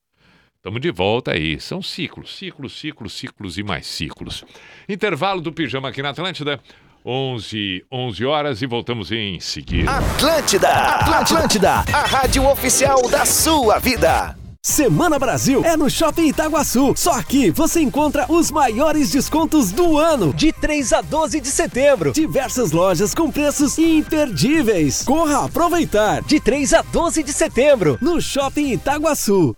[0.56, 1.60] Estamos de volta aí.
[1.60, 4.46] São ciclos, ciclos, ciclos, ciclos e mais ciclos.
[4.88, 6.62] Intervalo do Pijama aqui na Atlântida.
[7.06, 9.92] 11, 11 horas e voltamos em seguida.
[9.92, 14.45] Atlântida, Atlântida, a rádio oficial da sua vida.
[14.66, 16.96] Semana Brasil é no Shopping Itaguaçu.
[16.98, 22.12] Só aqui você encontra os maiores descontos do ano, de 3 a 12 de setembro.
[22.12, 25.04] Diversas lojas com preços imperdíveis.
[25.04, 29.56] Corra aproveitar, de 3 a 12 de setembro, no Shopping Itaguaçu.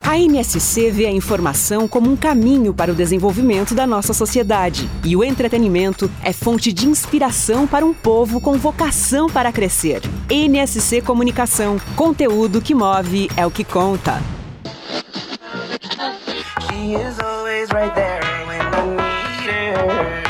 [0.00, 4.88] A NSC vê a informação como um caminho para o desenvolvimento da nossa sociedade.
[5.04, 10.00] E o entretenimento é fonte de inspiração para um povo com vocação para crescer.
[10.30, 11.76] NSC Comunicação.
[11.94, 14.22] Conteúdo que move é o que conta.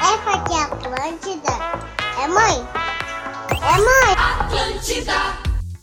[0.00, 1.52] Essa aqui é Atlântida.
[2.22, 2.66] É mãe?
[3.50, 4.16] É mãe?
[4.40, 5.45] Atlântida.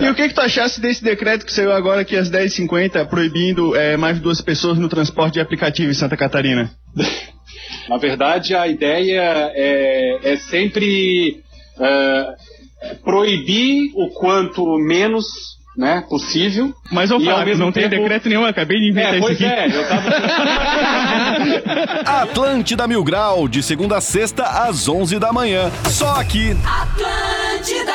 [0.00, 3.74] E o que, que tu achasse desse decreto que saiu agora aqui às 10h50, proibindo
[3.74, 6.70] é, mais de duas pessoas no transporte de aplicativo em Santa Catarina?
[7.88, 11.42] Na verdade, a ideia é, é sempre
[11.80, 12.26] é,
[13.04, 15.24] proibir o quanto menos
[15.76, 16.72] né, possível.
[16.92, 19.34] Mas, E, Fábio, mesmo não tem tempo- decreto nenhum, acabei de inventar É, isso pois
[19.42, 19.44] aqui.
[19.44, 20.10] é, eu tava...
[22.22, 25.70] Atlântida Mil Grau, de segunda a sexta, às 11 da manhã.
[25.90, 26.56] Só aqui.
[26.64, 27.93] Atlântida.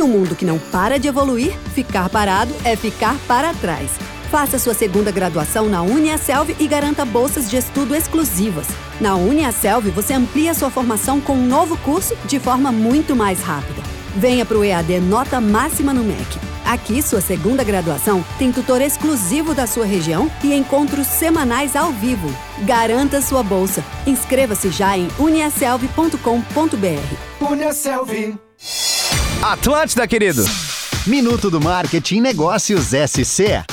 [0.03, 3.89] Em um mundo que não para de evoluir, ficar parado é ficar para trás.
[4.33, 8.67] Faça sua segunda graduação na UniaSelv e garanta bolsas de estudo exclusivas.
[9.01, 13.81] Na UniaSelv, você amplia sua formação com um novo curso de forma muito mais rápida.
[14.17, 16.41] Venha para o EAD Nota Máxima no MEC.
[16.65, 22.29] Aqui, sua segunda graduação tem tutor exclusivo da sua região e encontros semanais ao vivo.
[22.65, 23.85] Garanta sua bolsa.
[24.05, 26.19] Inscreva-se já em uniaselv.com.br.
[27.41, 28.52] UniaSelv.
[29.43, 30.45] Atlântida, querido.
[31.05, 33.64] Minuto do Marketing Negócios SC.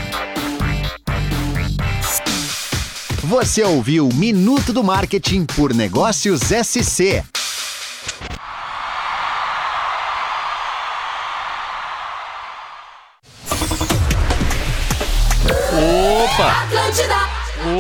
[3.25, 7.25] Você ouviu Minuto do Marketing por Negócios SC.
[16.37, 16.53] Opa!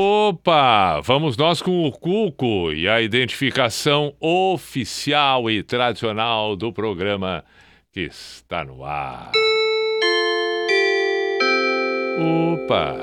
[0.01, 1.01] Opa!
[1.03, 7.45] Vamos nós com o Cuco e a identificação oficial e tradicional do programa
[7.93, 9.31] que está no ar.
[12.19, 12.97] Opa!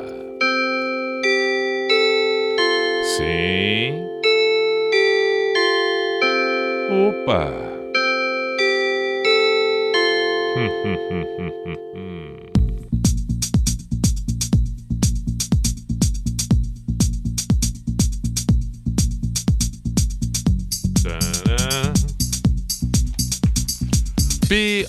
[3.15, 4.07] Sim.
[6.89, 7.51] Opa!
[10.57, 11.77] Hum, hum, hum, hum, hum,
[24.47, 24.87] P-I-J-A-M-A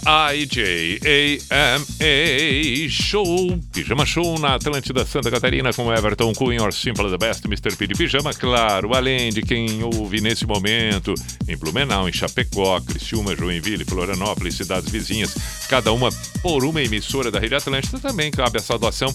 [2.91, 7.77] Show, Pijama Show na Atlântida Santa Catarina com Everton Cunha, or Simple the Best, Mr.
[7.77, 11.15] P de Pijama, claro, além de quem ouve nesse momento
[11.49, 15.35] em Blumenau, em Chapecó, Criciúma, Joinville, Florianópolis, cidades vizinhas,
[15.69, 16.11] cada uma
[16.43, 19.15] por uma emissora da Rede Atlântida, também cabe essa doação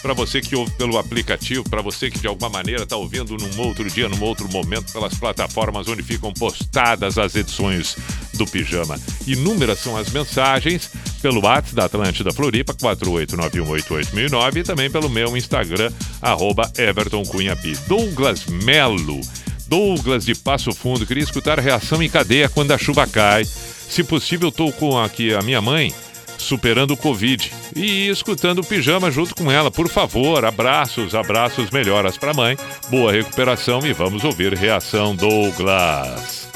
[0.00, 3.60] para você que ouve pelo aplicativo, para você que de alguma maneira está ouvindo num
[3.60, 7.96] outro dia, num outro momento, pelas plataformas onde ficam postadas as edições
[8.34, 8.98] do Pijama.
[9.26, 10.90] Inúmeras são as mensagens
[11.20, 17.72] pelo WhatsApp da Atlântida Floripa, 489188009 e também pelo meu Instagram, arroba Everton Cunha P.
[17.86, 19.20] Douglas Melo.
[19.68, 23.44] Douglas de Passo Fundo, queria escutar a reação em cadeia quando a chuva cai.
[23.44, 25.94] Se possível, estou com aqui a minha mãe
[26.40, 29.70] superando o Covid e escutando o pijama junto com ela.
[29.70, 32.56] Por favor, abraços, abraços, melhoras para mãe.
[32.88, 36.48] Boa recuperação e vamos ouvir reação Douglas.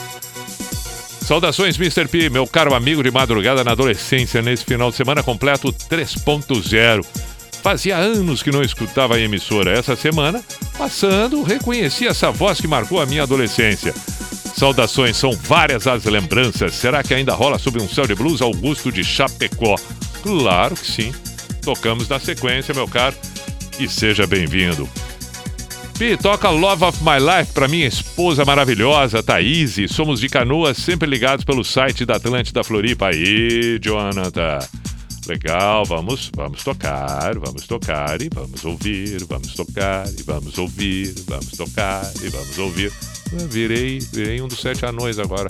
[1.24, 2.06] Saudações, Mr.
[2.06, 7.02] P, meu caro amigo de madrugada na adolescência, nesse final de semana completo 3.0.
[7.62, 9.70] Fazia anos que não escutava a emissora.
[9.70, 10.44] Essa semana,
[10.76, 13.94] passando, reconheci essa voz que marcou a minha adolescência.
[14.56, 16.74] Saudações, são várias as lembranças.
[16.74, 19.76] Será que ainda rola sobre um céu de blues Augusto de Chapecó?
[20.22, 21.12] Claro que sim.
[21.62, 23.16] Tocamos na sequência, meu caro.
[23.80, 24.88] E seja bem-vindo.
[25.98, 29.76] Pi, toca Love of My Life para minha esposa maravilhosa, Thaís.
[29.90, 33.08] Somos de canoas, sempre ligados pelo site da Atlântida Floripa.
[33.08, 34.58] Aí, Jonathan.
[35.26, 41.50] Legal, vamos, vamos tocar, vamos tocar e vamos ouvir, vamos tocar e vamos ouvir, vamos
[41.52, 42.92] tocar e vamos ouvir.
[43.38, 45.48] Eu virei, virei um dos sete anões agora.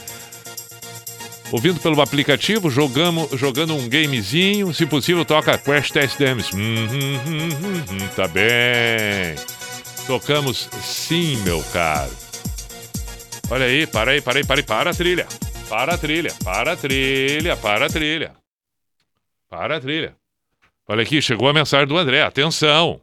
[1.51, 4.73] Ouvindo pelo aplicativo, jogamos, jogando um gamezinho.
[4.73, 6.53] Se possível, toca Crash Test Dummies.
[6.53, 9.35] Hum, hum, hum, hum, hum, tá bem.
[10.05, 12.11] Tocamos sim, meu caro.
[13.49, 15.25] Olha aí, para aí, para aí, para aí, para a trilha.
[15.69, 18.33] Para a trilha, para a trilha, para a trilha.
[19.49, 20.15] Para a trilha.
[20.85, 22.21] Olha aqui, chegou a mensagem do André.
[22.21, 22.99] Atenção.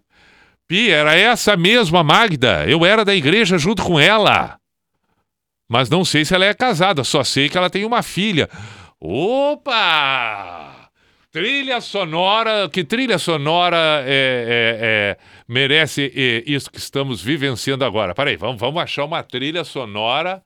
[0.67, 2.65] Pi, era essa mesma Magda.
[2.67, 4.59] Eu era da igreja junto com ela.
[5.69, 8.49] Mas não sei se ela é casada, só sei que ela tem uma filha.
[9.01, 10.91] Opa!
[11.31, 15.17] Trilha sonora, que trilha sonora é, é, é,
[15.49, 18.15] merece é, isso que estamos vivenciando agora?
[18.15, 20.41] Peraí, vamos, vamos achar uma trilha sonora.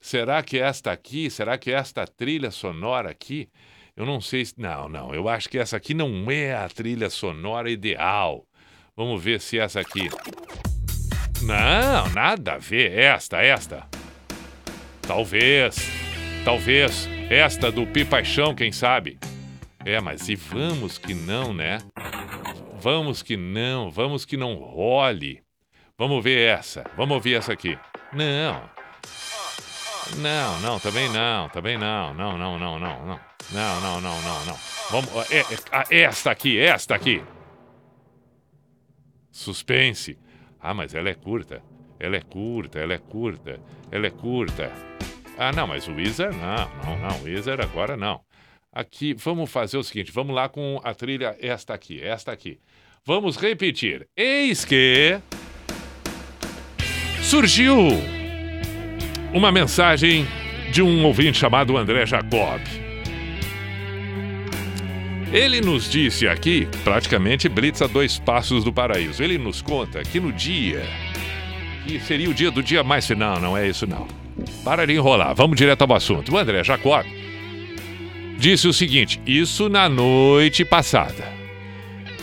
[0.00, 1.28] Será que esta aqui?
[1.28, 3.48] Será que esta trilha sonora aqui?
[3.96, 4.54] Eu não sei se.
[4.56, 8.46] Não, não, eu acho que essa aqui não é a trilha sonora ideal.
[8.96, 10.08] Vamos ver se essa aqui.
[11.42, 12.96] Não, nada a ver.
[12.96, 13.88] Esta, esta.
[15.06, 15.76] Talvez,
[16.46, 19.18] talvez, esta do Pi Paixão, quem sabe?
[19.84, 21.78] É, mas e vamos que não, né?
[22.80, 25.42] Vamos que não, vamos que não role.
[25.98, 27.78] Vamos ver essa, vamos ouvir essa aqui.
[28.14, 28.62] Não.
[30.16, 33.20] Não, não, também não, também não, não, não, não, não, não.
[33.52, 34.58] Não, não, não, não, não.
[34.90, 35.40] Vamos, é,
[35.90, 37.22] é, esta aqui, esta aqui.
[39.30, 40.18] Suspense.
[40.58, 41.62] Ah, mas ela é curta.
[42.04, 43.58] Ela é curta, ela é curta,
[43.90, 44.70] ela é curta.
[45.38, 48.20] Ah, não, mas o Wizard não, não, não, o Wizard agora não.
[48.70, 52.58] Aqui, vamos fazer o seguinte, vamos lá com a trilha esta aqui, esta aqui.
[53.06, 54.06] Vamos repetir.
[54.16, 55.18] Eis que
[57.22, 57.76] surgiu
[59.32, 60.26] uma mensagem
[60.70, 62.60] de um ouvinte chamado André Jacob.
[65.32, 69.22] Ele nos disse aqui, praticamente blitz a dois passos do paraíso.
[69.22, 70.82] Ele nos conta que no dia
[71.84, 74.06] que seria o dia do dia mais final, não é isso não.
[74.64, 76.32] Para de enrolar, vamos direto ao assunto.
[76.32, 77.04] O André Jacob
[78.38, 81.32] disse o seguinte: Isso na noite passada.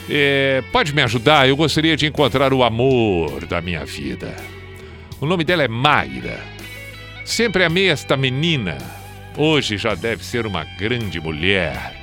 [0.09, 1.47] É, pode me ajudar?
[1.47, 4.35] Eu gostaria de encontrar o amor da minha vida.
[5.21, 6.39] O nome dela é Mayra.
[7.23, 8.77] Sempre amei esta menina.
[9.37, 11.95] Hoje já deve ser uma grande mulher.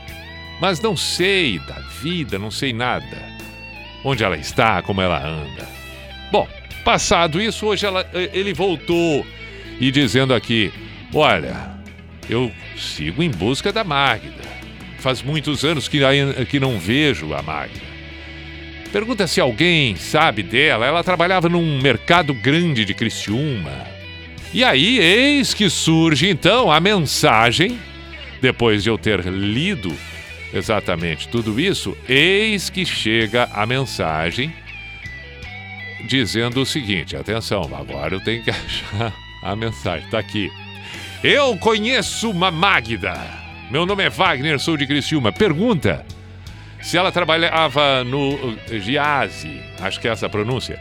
[0.61, 3.18] Mas não sei da vida, não sei nada.
[4.04, 5.68] Onde ela está, como ela anda.
[6.32, 6.48] Bom,
[6.89, 9.26] passado isso, hoje ela, ele voltou
[9.78, 10.72] e dizendo aqui:
[11.12, 11.72] Olha,
[12.30, 14.49] eu sigo em busca da Magda.
[14.99, 16.01] Faz muitos anos que,
[16.49, 17.78] que não vejo a Magda.
[18.91, 20.86] Pergunta se alguém sabe dela.
[20.86, 23.84] Ela trabalhava num mercado grande de Criciúma.
[24.55, 27.78] E aí, eis que surge então a mensagem,
[28.41, 29.95] depois de eu ter lido
[30.55, 34.51] exatamente tudo isso, eis que chega a mensagem
[36.07, 40.05] dizendo o seguinte: atenção, agora eu tenho que achar a mensagem.
[40.05, 40.51] Está aqui.
[41.22, 43.14] Eu conheço uma Magda.
[43.70, 45.32] Meu nome é Wagner, sou de Criciúma.
[45.32, 46.05] Pergunta
[46.80, 50.80] se ela trabalhava no uh, Giase, acho que é essa a pronúncia.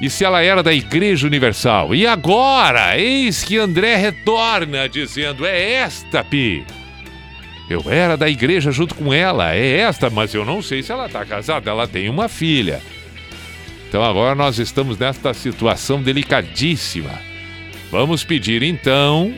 [0.00, 1.94] E se ela era da Igreja Universal.
[1.94, 6.64] E agora, eis que André retorna dizendo: É esta, Pi.
[7.68, 11.06] Eu era da igreja junto com ela, é esta, mas eu não sei se ela
[11.06, 11.68] está casada.
[11.68, 12.80] Ela tem uma filha.
[13.88, 17.18] Então agora nós estamos nesta situação delicadíssima.
[17.90, 19.32] Vamos pedir então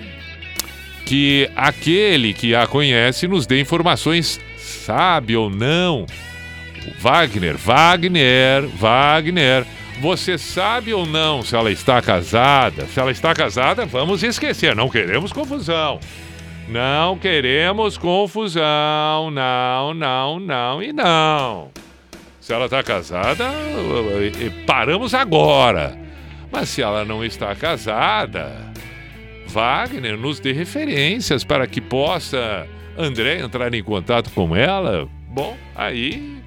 [1.04, 6.06] que aquele que a conhece nos dê informações, sabe ou não.
[6.98, 9.66] Wagner, Wagner, Wagner,
[10.00, 12.86] você sabe ou não se ela está casada?
[12.86, 15.98] Se ela está casada, vamos esquecer, não queremos confusão.
[16.68, 21.70] Não queremos confusão, não, não, não e não.
[22.48, 23.44] Se ela está casada,
[24.66, 26.00] paramos agora.
[26.50, 28.72] Mas se ela não está casada,
[29.48, 35.06] Wagner nos dê referências para que possa André entrar em contato com ela.
[35.28, 36.38] Bom, aí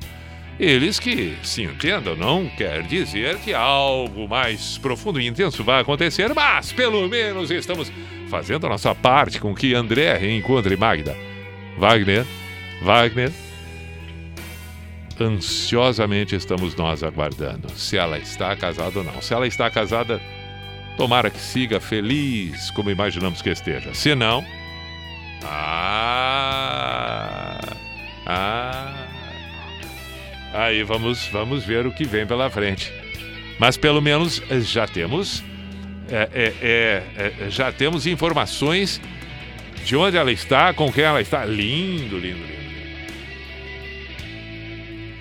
[0.60, 6.34] eles que se entendam, não quer dizer que algo mais profundo e intenso vai acontecer,
[6.34, 7.94] mas pelo menos estamos
[8.28, 11.16] fazendo a nossa parte com que André reencontre Magda.
[11.78, 12.26] Wagner,
[12.82, 13.32] Wagner,
[15.20, 19.22] ansiosamente estamos nós aguardando se ela está casada ou não.
[19.22, 20.22] Se ela está casada,
[20.98, 23.94] tomara que siga feliz como imaginamos que esteja.
[23.94, 24.44] Se não,
[25.44, 26.40] ah,
[28.26, 28.94] ah,
[30.54, 32.92] aí vamos, vamos ver o que vem pela frente.
[33.60, 35.44] Mas pelo menos já temos,
[36.10, 37.04] é, é, é,
[37.46, 39.02] é, já temos informações
[39.86, 41.46] de onde ela está, com quem ela está.
[41.46, 42.61] Lindo, lindo, lindo.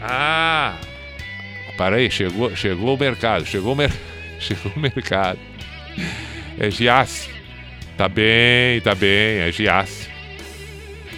[0.01, 0.76] Ah!
[1.76, 3.90] Para aí, chegou, chegou o mercado, chegou o, mer...
[4.38, 5.38] chegou o mercado.
[6.59, 7.30] É Giasse.
[7.96, 10.09] Tá bem, tá bem, é Giasse.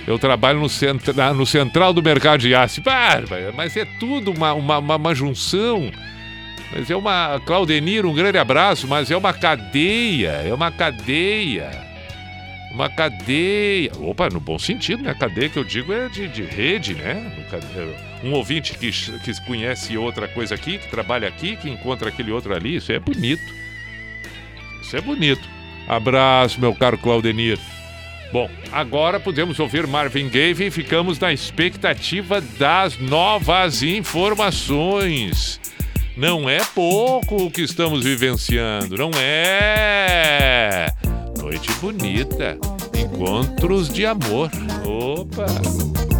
[0.07, 1.33] Eu trabalho no, centra...
[1.33, 2.80] no central do mercado de Giasse.
[2.80, 5.91] Bárbara, mas é tudo uma, uma, uma, uma junção.
[6.72, 7.41] Mas é uma.
[7.45, 11.91] Claudenir, um grande abraço, mas é uma cadeia, é uma cadeia.
[12.73, 13.93] Uma cadeia.
[14.01, 15.14] Opa, no bom sentido, né?
[15.14, 17.47] Cadeia que eu digo é de, de rede, né?
[18.25, 22.55] Um ouvinte que, que conhece outra coisa aqui, que trabalha aqui, que encontra aquele outro
[22.55, 22.77] ali.
[22.77, 23.43] Isso é bonito.
[24.81, 25.47] Isso é bonito.
[25.87, 27.59] Abraço, meu caro Claudenir.
[28.33, 35.61] Bom, agora podemos ouvir Marvin Gaye e ficamos na expectativa das novas informações.
[36.16, 40.87] Não é pouco o que estamos vivenciando, não é?
[41.39, 42.59] Noite bonita,
[42.95, 44.51] encontros de amor.
[44.87, 46.11] Opa!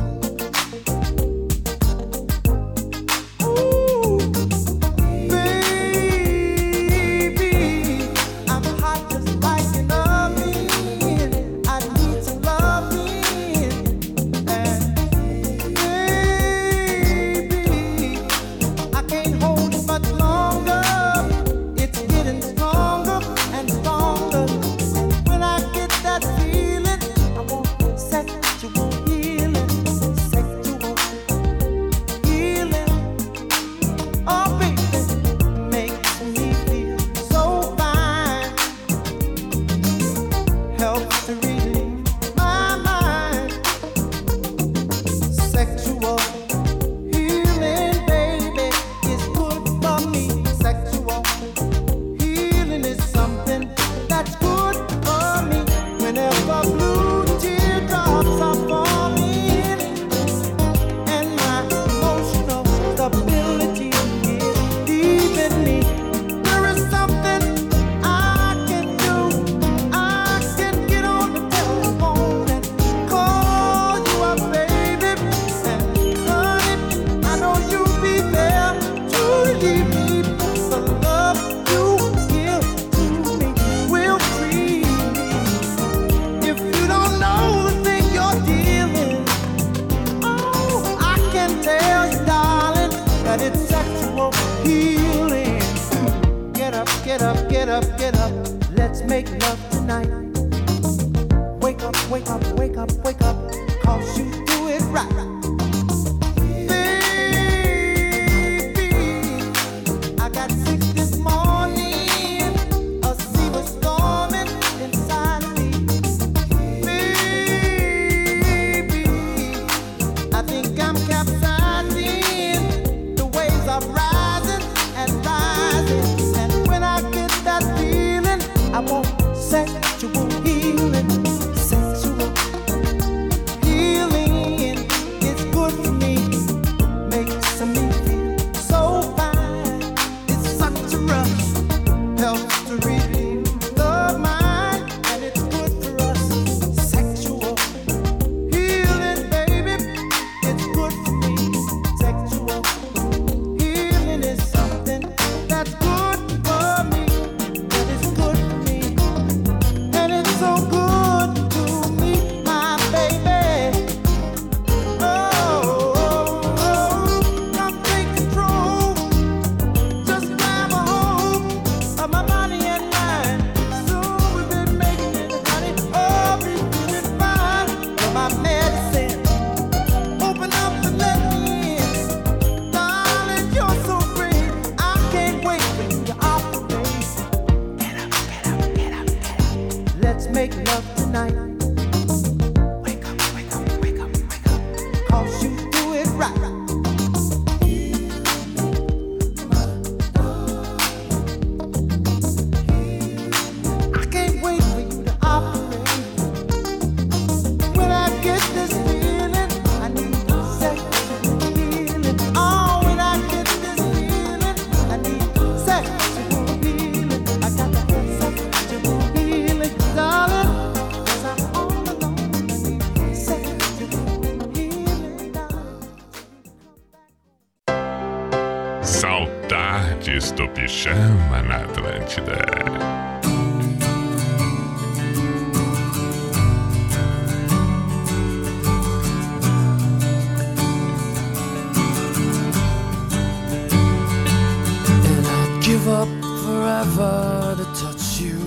[246.73, 248.39] Forever to touch you.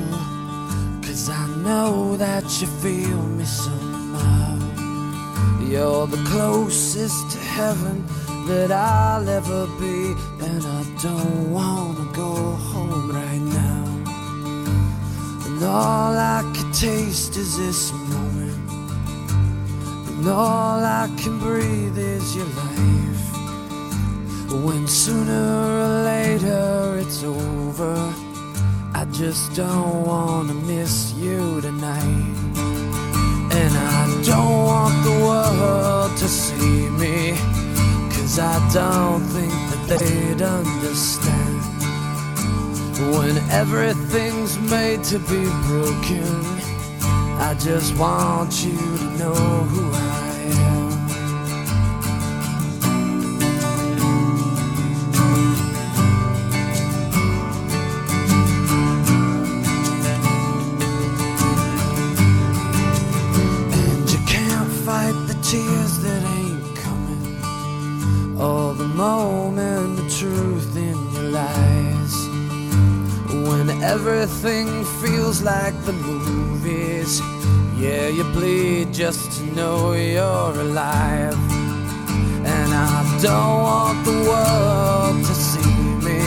[1.02, 4.58] Cause I know that you feel me somehow.
[5.62, 8.06] You're the closest to heaven
[8.48, 10.16] that I'll ever be.
[10.48, 12.34] And I don't wanna go
[12.72, 13.86] home right now.
[15.46, 18.70] And all I can taste is this moment.
[20.10, 23.15] And all I can breathe is your life.
[24.64, 28.14] When sooner or later it's over,
[28.94, 32.36] I just don't wanna miss you tonight.
[33.52, 37.34] And I don't want the world to see me,
[38.16, 41.62] cause I don't think that they'd understand.
[43.16, 46.46] When everything's made to be broken,
[47.48, 50.15] I just want you to know who I am.
[73.96, 77.22] Everything feels like the movies,
[77.80, 81.40] yeah, you bleed just to know you're alive.
[82.56, 85.78] And I don't want the world to see
[86.08, 86.22] me,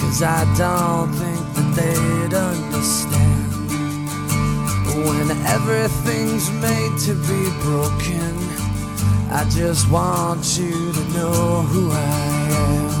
[0.00, 3.52] cause I don't think that they'd understand.
[5.06, 5.26] When
[5.56, 8.34] everything's made to be broken,
[9.40, 11.96] I just want you to know who I
[12.64, 12.95] am.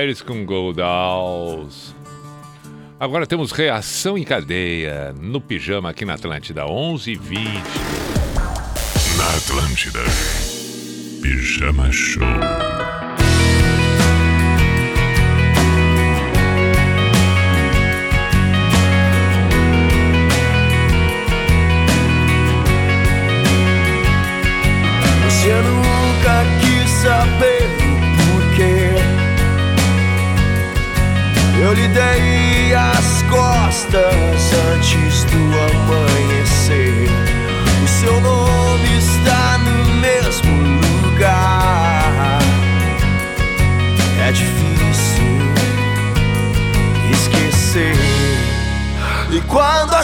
[0.00, 1.94] Aires com Goldals.
[2.98, 7.44] Agora temos reação em cadeia no pijama aqui na Atlântida, 11 h 20
[9.18, 10.00] Na Atlântida.
[11.20, 12.69] Pijama Show.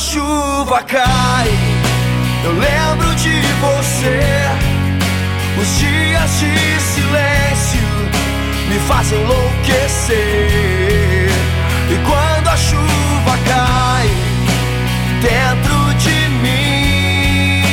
[0.07, 1.51] Chuva cai,
[2.45, 4.21] eu lembro de você.
[5.61, 7.89] Os dias de silêncio
[8.69, 10.17] me fazem enlouquecer.
[11.91, 14.09] E quando a chuva cai
[15.23, 17.65] dentro de mim,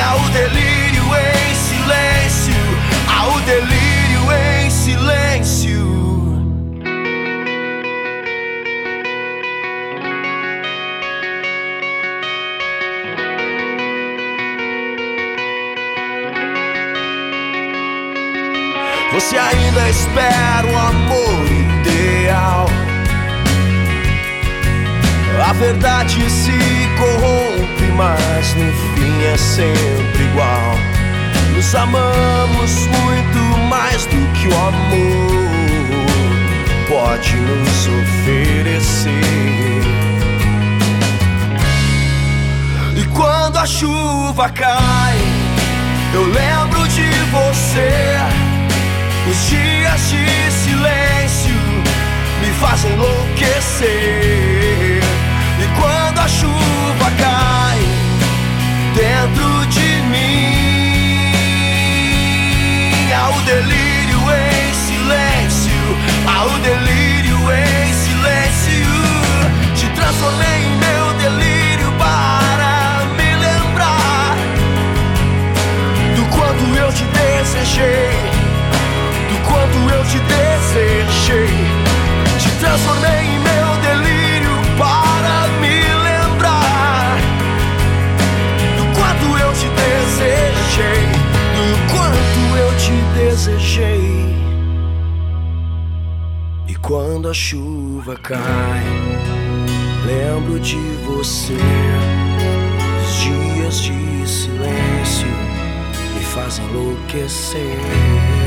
[0.00, 2.54] há o delírio em silêncio,
[3.08, 3.71] há o delírio
[19.32, 22.66] Você ainda espera o amor ideal.
[25.48, 26.52] A verdade se
[26.98, 30.76] corrompe, mas no fim é sempre igual.
[31.54, 35.40] Nos amamos muito mais do que o amor
[36.90, 39.10] pode nos oferecer.
[42.98, 45.16] E quando a chuva cai,
[46.12, 48.41] eu lembro de você.
[49.30, 51.54] Os dias de silêncio
[52.40, 53.88] me fazem enlouquecer.
[55.60, 57.78] E quando a chuva cai
[58.94, 60.72] dentro de mim,
[63.14, 65.96] há o delírio em silêncio,
[66.26, 68.92] há o delírio em silêncio.
[69.76, 74.36] Te transformei em meu delírio para me lembrar
[76.16, 78.31] do quanto eu te desejei,
[79.94, 81.54] eu te desejei.
[82.38, 85.76] Te transformei em meu delírio para me
[86.08, 87.18] lembrar
[88.76, 91.04] do quanto eu te desejei,
[91.56, 94.32] do quanto eu te desejei.
[96.66, 98.82] E quando a chuva cai,
[100.06, 101.56] lembro de você.
[103.02, 105.28] Os dias de silêncio
[106.14, 108.41] me fazem enlouquecer.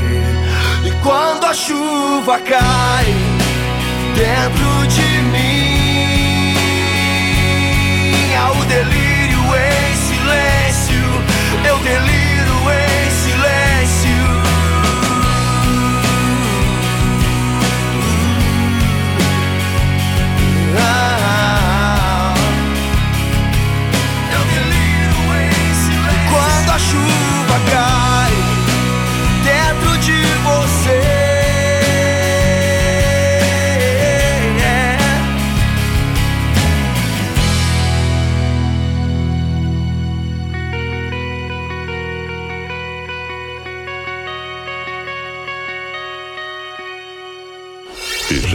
[1.06, 3.06] Quando a chuva cai
[4.16, 6.56] dentro de mim,
[8.36, 11.06] há o delírio em silêncio.
[11.64, 12.15] Eu deliro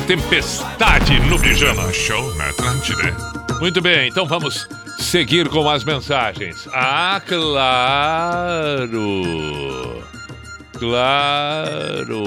[0.00, 3.16] Tempestade no Pijama Show na Atlântida.
[3.60, 4.68] Muito bem, então vamos
[4.98, 6.68] seguir com as mensagens.
[6.72, 8.92] Ah, claro!
[10.78, 12.24] Claro!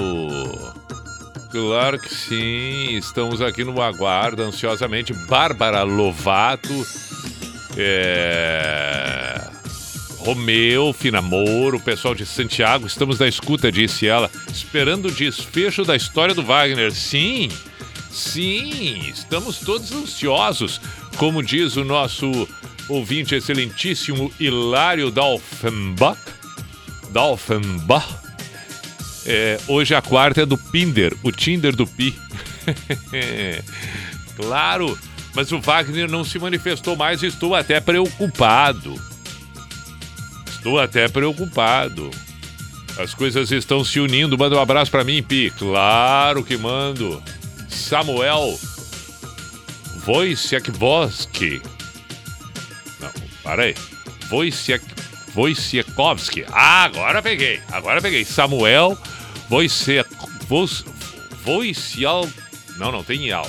[1.50, 5.12] Claro que sim, estamos aqui no aguardo ansiosamente.
[5.28, 6.86] Bárbara Lovato,
[7.76, 9.40] é...
[10.18, 14.30] Romeu, Finamoro, o pessoal de Santiago, estamos na escuta, disse ela,
[14.68, 16.92] esperando o desfecho da história do Wagner.
[16.92, 17.48] Sim,
[18.10, 20.78] sim, estamos todos ansiosos,
[21.16, 22.46] como diz o nosso
[22.86, 26.20] ouvinte excelentíssimo Hilário Dalfenbach.
[27.10, 28.06] Dalfenbach.
[29.24, 32.14] É, hoje a quarta é do Pinder, o Tinder do Pi.
[34.36, 34.98] claro,
[35.34, 38.94] mas o Wagner não se manifestou mais estou até preocupado.
[40.46, 42.10] Estou até preocupado.
[42.98, 44.36] As coisas estão se unindo.
[44.36, 45.52] Manda um abraço para mim, Pi.
[45.56, 47.22] Claro que mando.
[47.68, 48.58] Samuel
[50.04, 51.62] Wojciechowski.
[53.00, 53.10] Não,
[53.44, 53.74] para aí.
[54.30, 54.84] Wojciech,
[55.34, 56.44] Wojciechowski.
[56.50, 57.60] Ah, agora peguei.
[57.70, 58.24] Agora peguei.
[58.24, 58.98] Samuel
[59.48, 60.08] Wojciech...
[61.44, 62.34] Wojciech...
[62.78, 63.48] Não, não tem Ial.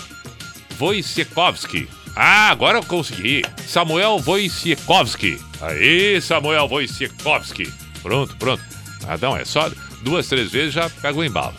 [0.78, 1.90] Wojciechowski.
[2.16, 3.44] Ah, agora eu consegui.
[3.66, 5.40] Samuel Wojciechowski.
[5.62, 7.72] Aí, Samuel Wojciechowski.
[8.04, 8.64] Pronto, pronto.
[9.18, 9.70] Não, é só
[10.02, 11.56] duas, três vezes já pega o embalo.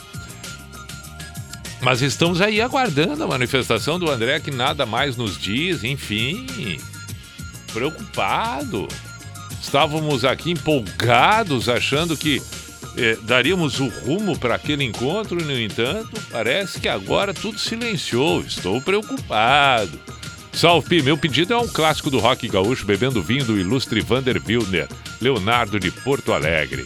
[1.80, 6.46] Mas estamos aí aguardando a manifestação do André que nada mais nos diz, enfim.
[7.72, 8.86] Preocupado.
[9.62, 12.42] Estávamos aqui empolgados, achando que
[12.96, 18.40] eh, daríamos o rumo para aquele encontro, no entanto, parece que agora tudo silenciou.
[18.40, 19.98] Estou preocupado.
[20.52, 24.88] Salve, meu pedido é um clássico do rock gaúcho, bebendo vinho do ilustre Vander Wilner,
[25.20, 26.84] Leonardo de Porto Alegre.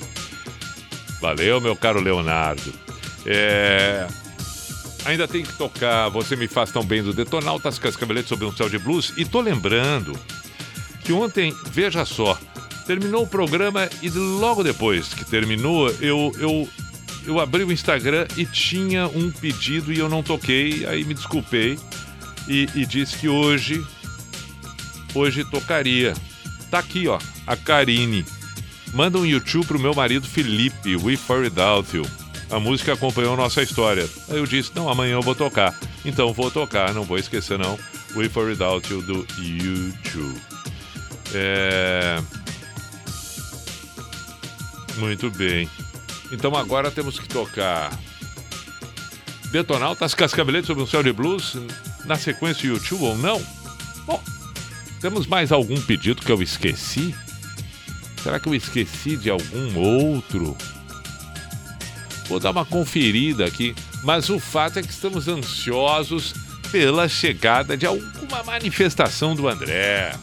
[1.21, 2.73] Valeu, meu caro Leonardo.
[3.27, 4.07] É...
[5.05, 8.69] Ainda tem que tocar Você Me Faz Tão Bem do Detonautas Cascaveletes sobre um Céu
[8.69, 9.13] de Blues.
[9.17, 10.19] E tô lembrando
[11.05, 12.39] que ontem, veja só,
[12.87, 16.69] terminou o programa e logo depois que terminou, eu, eu,
[17.27, 21.79] eu abri o Instagram e tinha um pedido e eu não toquei, aí me desculpei
[22.49, 23.85] e, e disse que hoje,
[25.15, 26.15] hoje tocaria.
[26.71, 28.25] Tá aqui, ó, a Karine.
[28.95, 32.07] Manda um YouTube pro meu marido Felipe, We For Without You.
[32.49, 34.09] A música acompanhou nossa história.
[34.29, 35.77] Aí eu disse, não, amanhã eu vou tocar.
[36.05, 37.77] Então vou tocar, não vou esquecer não.
[38.15, 40.41] We For Without You do YouTube.
[41.35, 42.23] É...
[44.99, 45.69] Muito bem.
[46.31, 47.91] Então agora temos que tocar
[49.51, 51.57] Detonautas Cascaveletes sobre um céu de blues
[52.05, 53.45] na sequência YouTube ou não?
[54.07, 54.23] Bom,
[55.01, 57.13] temos mais algum pedido que eu esqueci?
[58.25, 60.57] Será que eu esqueci de algum outro?
[62.27, 66.33] Vou dar uma conferida aqui, mas o fato é que estamos ansiosos
[66.73, 70.15] pela chegada de alguma manifestação do André.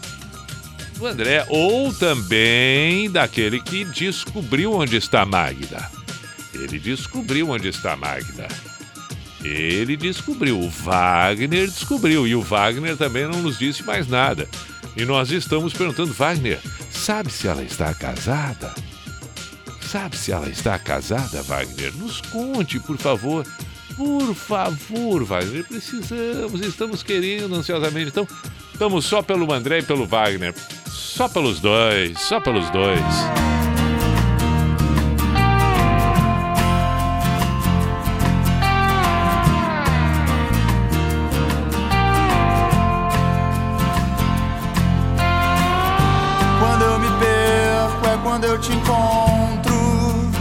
[0.98, 5.88] Do André, ou também daquele que descobriu onde está Magda.
[6.56, 8.48] Ele descobriu onde está Magda.
[9.44, 14.50] Ele descobriu, o Wagner descobriu, e o Wagner também não nos disse mais nada.
[14.96, 16.60] E nós estamos perguntando, Wagner,
[16.90, 18.74] sabe se ela está casada?
[19.82, 21.94] Sabe se ela está casada, Wagner?
[21.96, 23.46] Nos conte, por favor.
[23.96, 28.10] Por favor, Wagner, precisamos, estamos querendo ansiosamente.
[28.10, 28.28] Então,
[28.74, 30.54] estamos só pelo André e pelo Wagner.
[30.88, 33.71] Só pelos dois, só pelos dois.
[48.42, 50.32] Quando eu te encontro.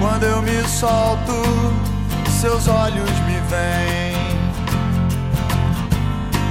[0.00, 1.34] Quando eu me solto,
[2.40, 4.38] seus olhos me veem.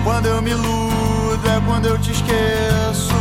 [0.03, 3.15] Quando eu me iludo é quando eu te esqueço.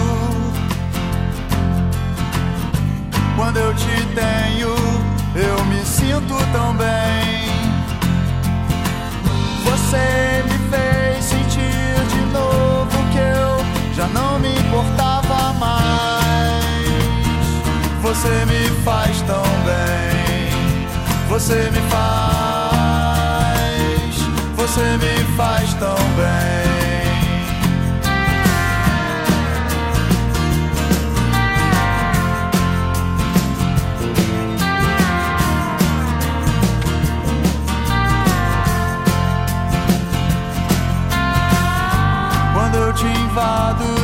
[3.34, 4.74] Quando eu te tenho,
[5.34, 7.46] eu me sinto tão bem.
[9.64, 15.15] Você me fez sentir de novo que eu já não me importava
[15.54, 16.64] mais.
[18.02, 20.86] Você me faz tão bem.
[21.28, 22.06] Você me faz.
[24.56, 26.66] Você me faz tão bem.
[42.96, 43.95] Te invado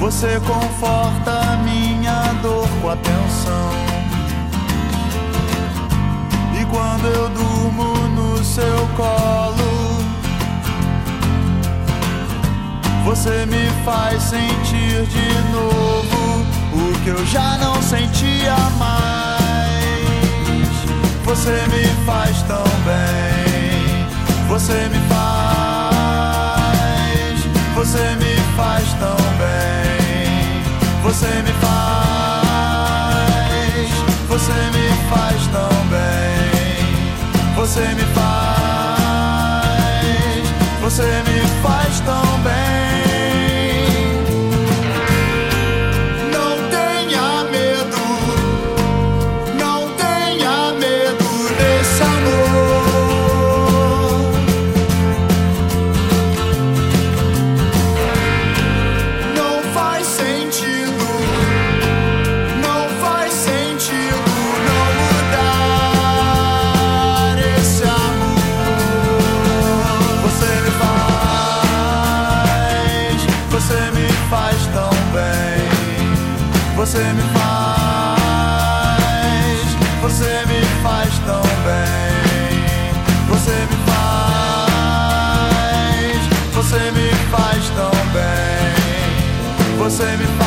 [0.00, 3.70] você conforta minha dor pouco atenção.
[6.58, 9.98] E quando eu durmo no seu colo,
[13.04, 19.00] você me faz sentir de novo o que eu já não sentia mais.
[21.24, 24.06] Você me faz tão bem,
[24.48, 25.30] você me faz,
[27.74, 29.89] você me faz tão bem,
[31.10, 31.90] você me faz,
[34.28, 36.54] você me faz tão bem,
[37.56, 39.64] você me faz,
[40.80, 43.09] você me faz tão bem.
[90.00, 90.39] save me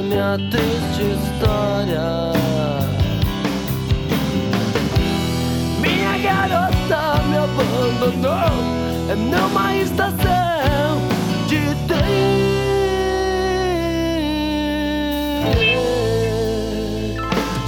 [0.00, 2.32] minha triste história.
[5.80, 8.62] Minha garota me abandonou
[9.16, 10.98] numa estação
[11.48, 12.42] de trem.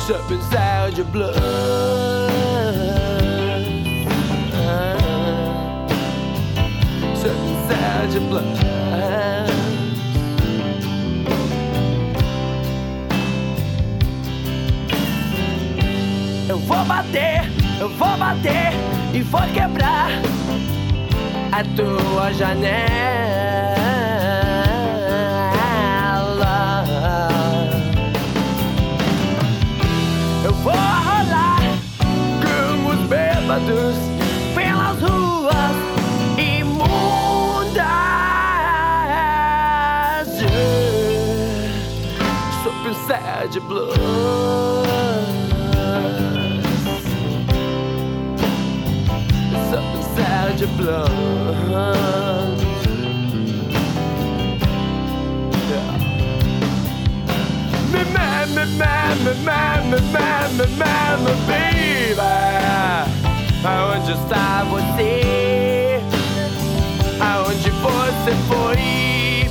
[0.06, 1.34] Sob um céu de blues.
[7.14, 8.64] Sunset de blood.
[16.65, 17.43] Vou bater,
[17.78, 18.73] eu vou bater
[19.12, 20.11] e vou quebrar
[21.53, 22.85] a tua janela.
[30.45, 31.61] Eu vou rolar
[32.43, 33.97] com os bêbados
[34.55, 35.77] pelas ruas
[36.39, 37.85] imundas.
[42.62, 44.73] Sob um de blues.
[50.65, 52.59] your blood.
[55.70, 55.99] Yeah.
[57.93, 62.20] Me man, me man, me man, me man, me man, me baby.
[63.66, 66.01] I want you estar você,
[67.20, 69.51] aonde você foi.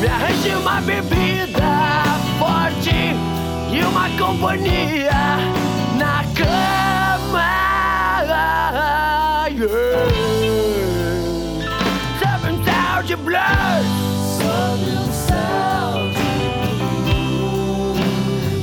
[0.00, 2.04] Me arranje uma bebida
[2.38, 3.14] forte
[3.72, 5.62] e uma companhia
[9.68, 10.10] girl.
[12.20, 13.84] Something's out your blood.
[14.40, 16.52] Something's out your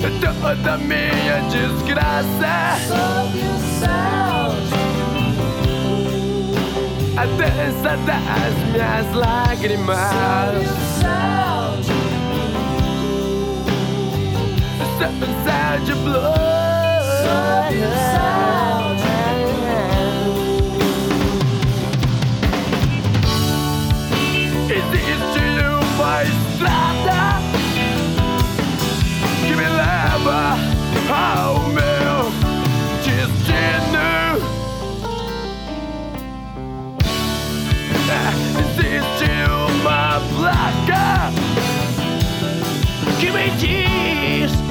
[0.02, 0.40] blood.
[0.42, 2.78] Toda minha desgraça.
[2.88, 4.20] Something's out
[7.20, 9.98] a dança das minhas lágrimas.
[14.98, 17.04] Something inside your blood.
[17.26, 18.69] Something inside.
[31.10, 32.32] ao meu
[33.04, 34.40] destino.
[38.60, 39.32] Existe
[39.82, 41.32] uma placa
[43.20, 44.69] que me diz.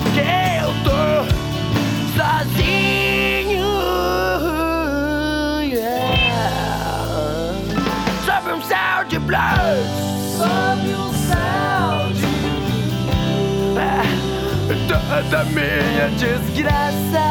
[14.88, 17.26] toda minha desgraça.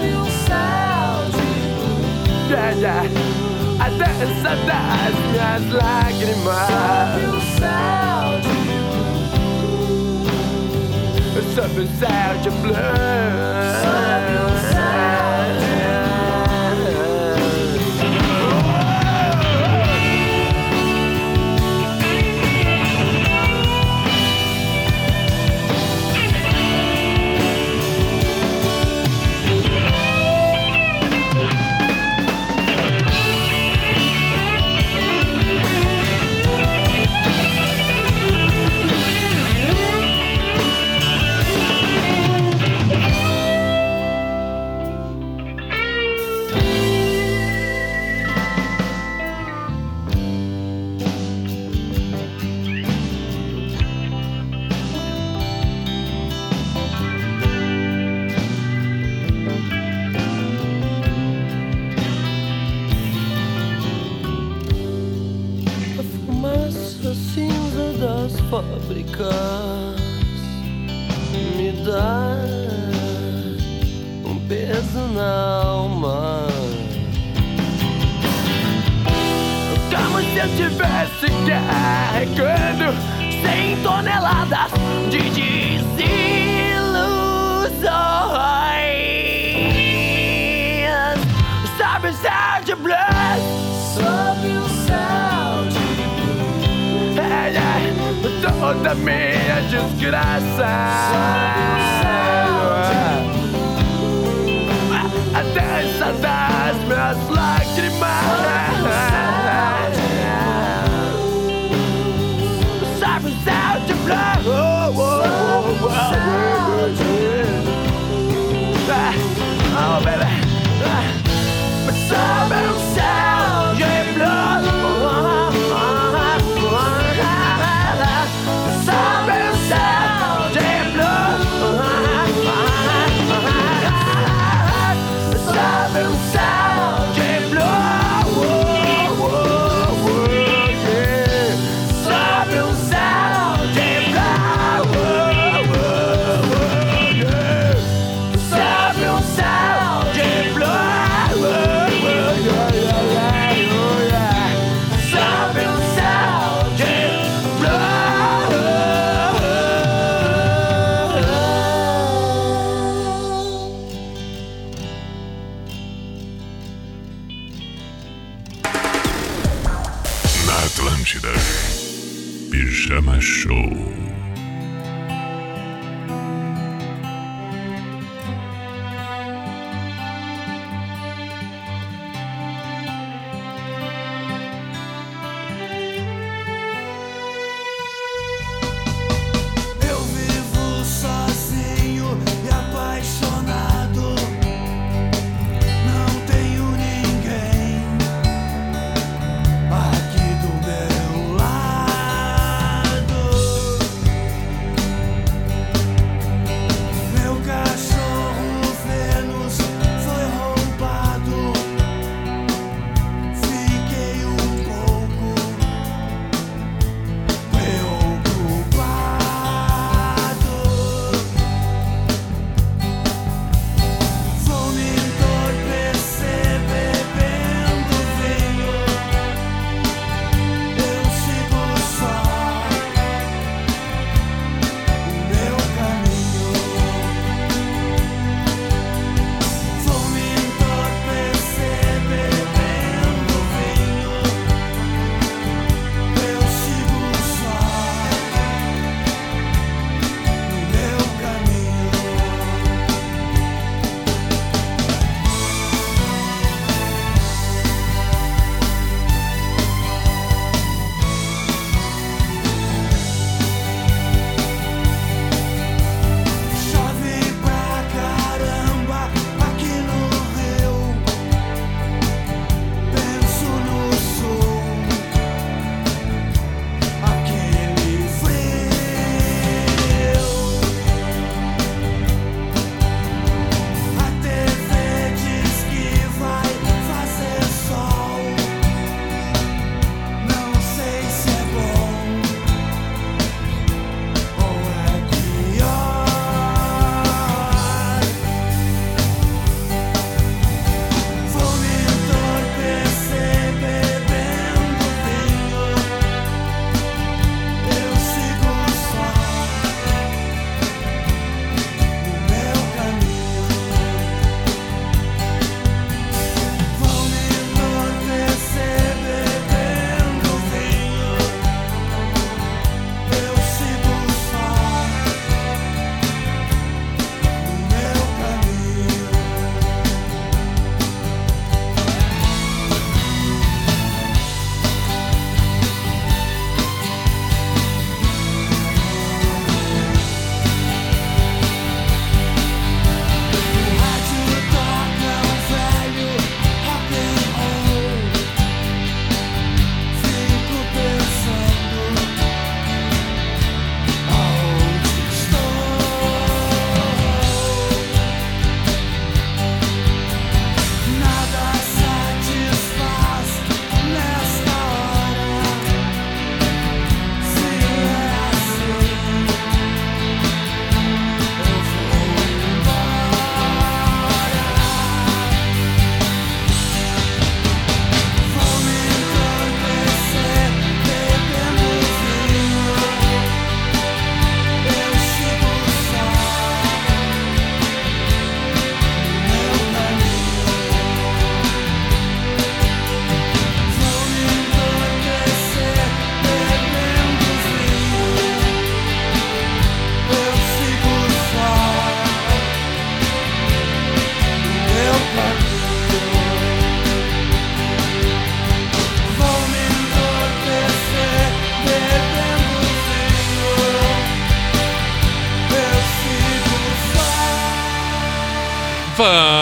[0.00, 3.04] Um céu de yeah, yeah.
[3.78, 6.68] A dança das minhas lágrimas.
[6.68, 8.52] Sob um céu de
[9.84, 10.26] blue.
[11.54, 14.27] Sob um céu de blue.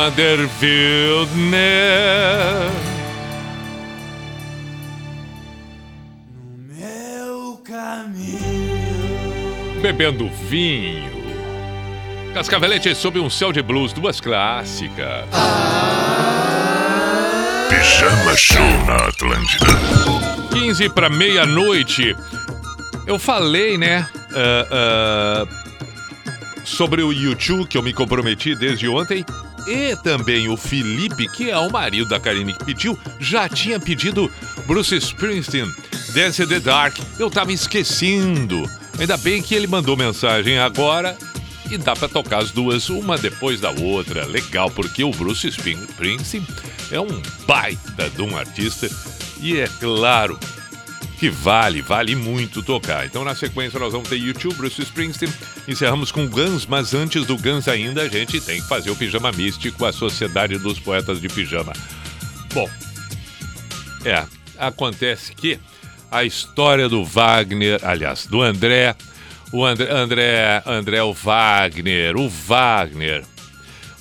[0.07, 1.67] Wildner.
[6.79, 8.39] Meu caminho.
[9.83, 11.17] Bebendo vinho.
[12.33, 15.25] Cascavelete sob um céu de blues, duas clássicas.
[17.69, 19.67] Pijama Show na Atlântida.
[20.53, 22.15] 15 para meia-noite.
[23.07, 24.07] Eu falei, né?
[24.37, 25.47] ah, ah,
[26.65, 29.25] sobre o YouTube, que eu me comprometi desde ontem.
[29.67, 34.31] E também o Felipe, que é o marido da Karine que pediu, já tinha pedido
[34.67, 35.67] Bruce Springsteen,
[36.15, 36.97] Dance in the Dark.
[37.19, 38.63] Eu tava esquecendo.
[38.99, 41.17] Ainda bem que ele mandou mensagem agora
[41.71, 44.25] e dá pra tocar as duas, uma depois da outra.
[44.25, 46.47] Legal, porque o Bruce Springsteen
[46.91, 48.89] é um baita de um artista
[49.41, 50.39] e é claro
[51.19, 53.07] que vale, vale muito tocar.
[53.07, 55.33] Então, na sequência, nós vamos ter YouTube, Bruce Springsteen.
[55.67, 59.33] Encerramos com Guns, mas antes do Guns ainda, a gente tem que fazer o Pijama
[59.33, 61.73] Místico, a Sociedade dos Poetas de Pijama.
[62.53, 62.69] Bom,
[64.05, 64.25] é,
[64.59, 65.59] acontece que
[66.11, 68.95] a história do Wagner, aliás, do André,
[69.53, 73.25] o André, André, André, o Wagner, o Wagner.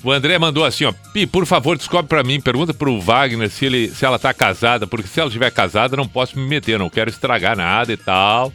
[0.06, 3.66] O André mandou assim, ó, Pi, por favor, descobre pra mim, pergunta pro Wagner se,
[3.66, 6.88] ele, se ela tá casada, porque se ela estiver casada, não posso me meter, não
[6.88, 8.52] quero estragar nada e tal.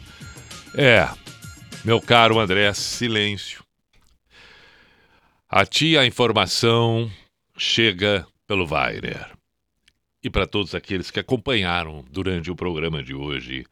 [0.74, 1.06] É,
[1.84, 3.62] meu caro André, silêncio.
[5.46, 7.12] A ti a informação
[7.54, 9.32] chega pelo Wagner.
[10.24, 13.66] E para todos aqueles que acompanharam durante o programa de hoje,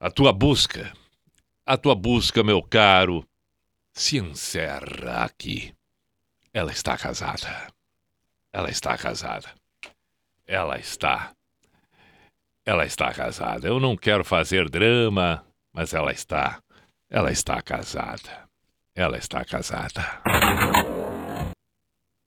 [0.00, 0.92] a tua busca,
[1.64, 3.24] a tua busca, meu caro,
[3.92, 5.77] se encerra aqui.
[6.58, 7.68] Ela está casada.
[8.52, 9.48] Ela está casada.
[10.44, 11.30] Ela está.
[12.66, 13.68] Ela está casada.
[13.68, 16.60] Eu não quero fazer drama, mas ela está.
[17.08, 18.48] Ela está casada.
[18.92, 20.02] Ela está casada.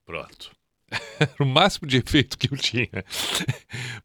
[0.06, 0.50] Pronto.
[1.38, 3.04] O máximo de efeito que eu tinha.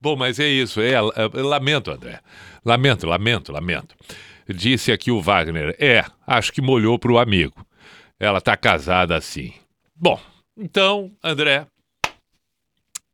[0.02, 0.82] Bom, mas é isso.
[0.82, 2.20] É, é, lamento, André.
[2.66, 3.96] Lamento, lamento, lamento.
[4.48, 5.74] Disse aqui o Wagner.
[5.80, 7.66] É, acho que molhou pro amigo.
[8.20, 9.54] Ela tá casada assim.
[10.00, 10.22] Bom,
[10.56, 11.66] então, André.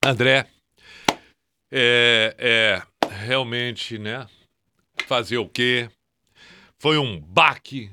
[0.05, 0.45] André.
[1.72, 4.27] É, é realmente, né?
[5.07, 5.89] Fazer o quê?
[6.77, 7.89] Foi um baque.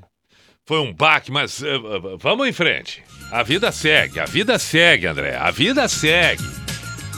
[0.66, 1.78] Foi um baque, mas eh,
[2.18, 3.02] vamos em frente.
[3.30, 5.36] A vida segue, a vida segue, André.
[5.36, 6.42] A vida segue.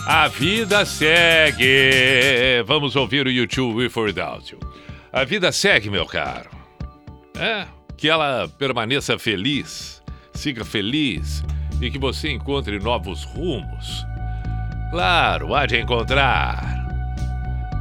[0.07, 2.63] A vida segue.
[2.67, 4.61] Vamos ouvir o YouTube Without You.
[5.11, 6.51] A vida segue, meu caro.
[7.39, 7.67] É,
[7.97, 10.03] que ela permaneça feliz,
[10.35, 11.43] siga feliz
[11.83, 14.07] e que você encontre novos rumos.
[14.91, 16.81] Claro, há de encontrar.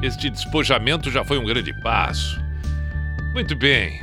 [0.02, 2.42] Este despojamento já foi um grande passo.
[3.34, 4.02] Muito bem.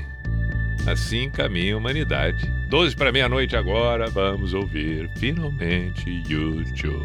[0.86, 2.46] Assim caminha a humanidade.
[2.68, 7.02] 12 para meia-noite agora, vamos ouvir finalmente YouTube.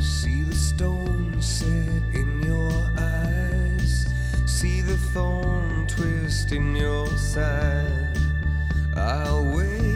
[0.00, 1.76] See the stone set
[2.14, 4.06] in your eyes.
[4.46, 8.16] See the thorn twist in your side.
[8.94, 9.95] I'll wait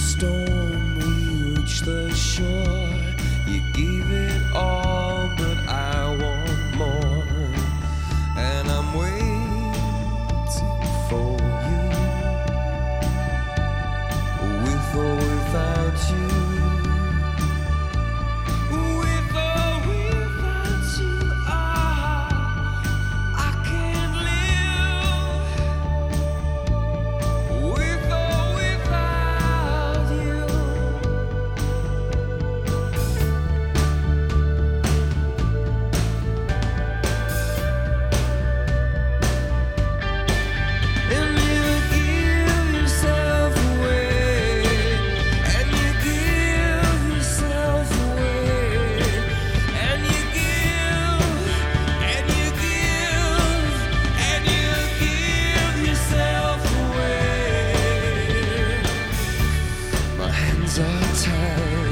[0.00, 2.88] storm, we reach the shore.
[3.46, 4.89] You gave it all,
[60.80, 61.89] My hands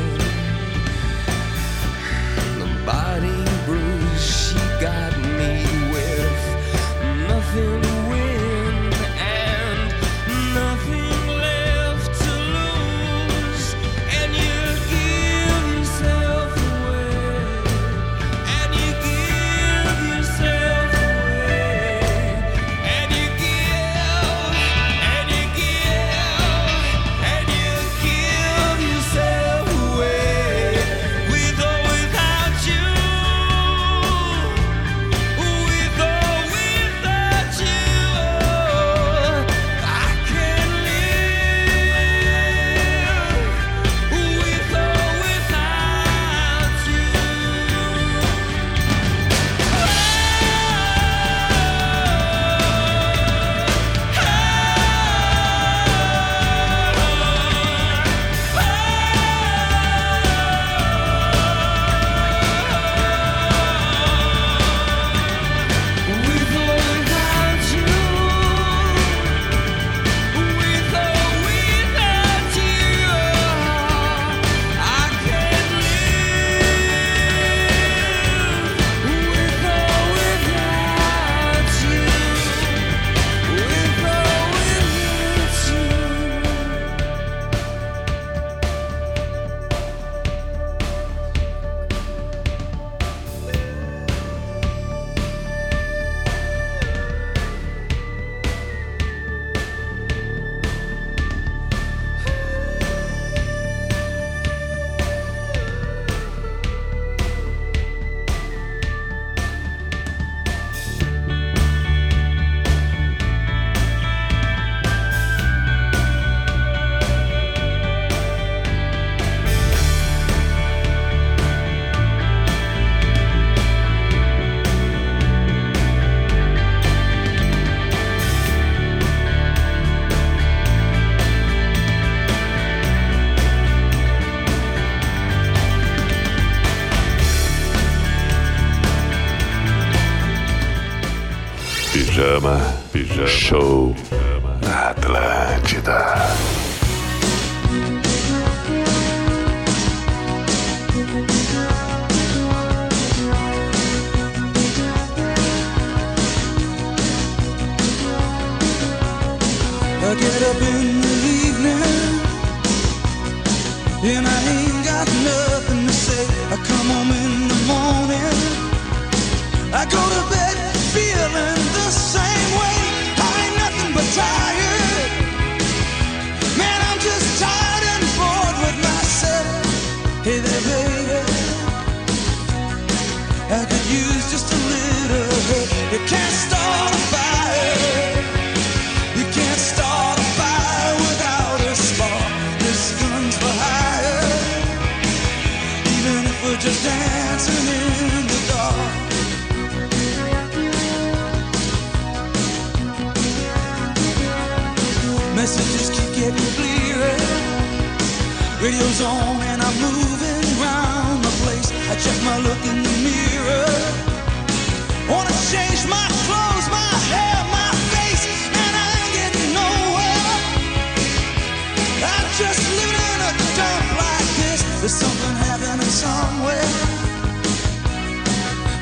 [224.88, 226.64] There's something happening somewhere.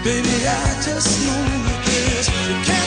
[0.04, 1.42] Baby, I just know
[1.84, 2.28] this.
[2.46, 2.85] You can't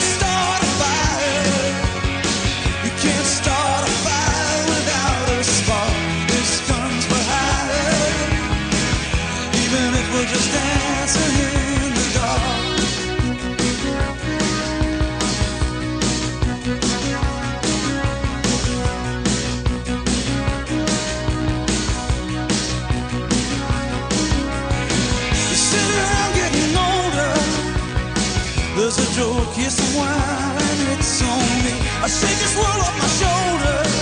[29.19, 31.75] joke, some wine, it's on me.
[32.05, 33.95] I shake this world off my shoulders.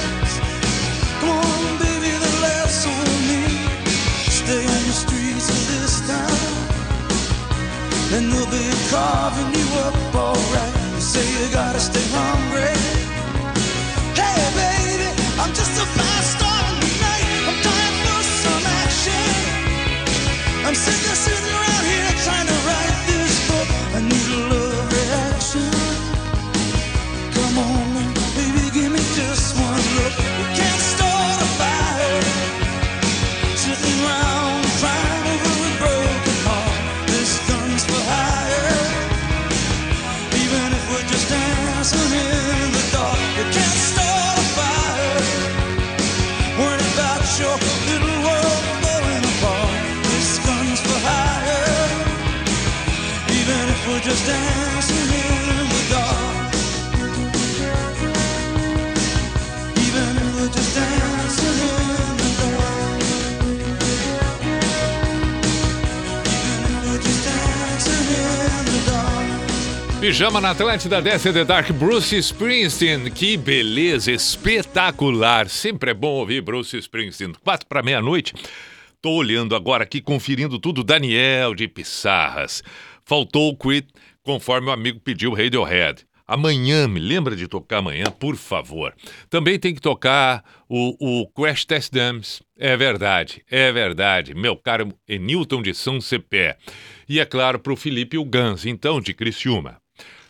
[1.19, 3.41] Come on, baby, the laughs on me.
[4.39, 6.49] Stay on the streets of this town,
[8.13, 10.75] and they'll be carving you up alright.
[10.95, 12.77] You say you gotta stay hungry.
[14.21, 15.09] Hey, baby,
[15.41, 17.25] I'm just a fast star tonight.
[17.47, 19.29] I'm dying for some action.
[20.65, 22.16] I'm sick of sitting around here
[70.07, 73.11] Pijama na Atlântida, desce The Dark, Bruce Springsteen.
[73.11, 75.49] Que beleza, espetacular.
[75.49, 77.33] Sempre é bom ouvir Bruce Springsteen.
[77.43, 78.33] Quatro para meia-noite.
[79.01, 80.81] Tô olhando agora aqui, conferindo tudo.
[80.81, 82.63] Daniel de Pissarras.
[83.03, 83.83] Faltou o Creed,
[84.23, 86.05] conforme o amigo pediu Radiohead.
[86.25, 88.95] Amanhã, me lembra de tocar amanhã, por favor.
[89.29, 92.41] Também tem que tocar o, o Crash Test Dumps.
[92.57, 94.33] É verdade, é verdade.
[94.33, 96.55] Meu caro Enilton de São Cepé.
[97.09, 99.85] E é claro, para o Felipe o Guns, então, de Criciúma.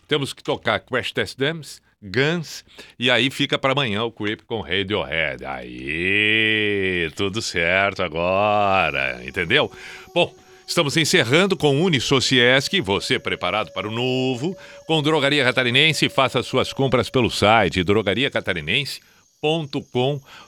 [0.08, 2.64] Temos que tocar Crash Test Dumps, Guns,
[2.98, 5.44] e aí fica para amanhã o Creep com Radiohead.
[5.44, 9.70] Aí, tudo certo agora, entendeu?
[10.14, 10.34] Bom,
[10.66, 14.56] estamos encerrando com Unisociesc, você preparado para o novo,
[14.86, 20.47] com Drogaria Catarinense, faça suas compras pelo site drogariacatarinense.com.br.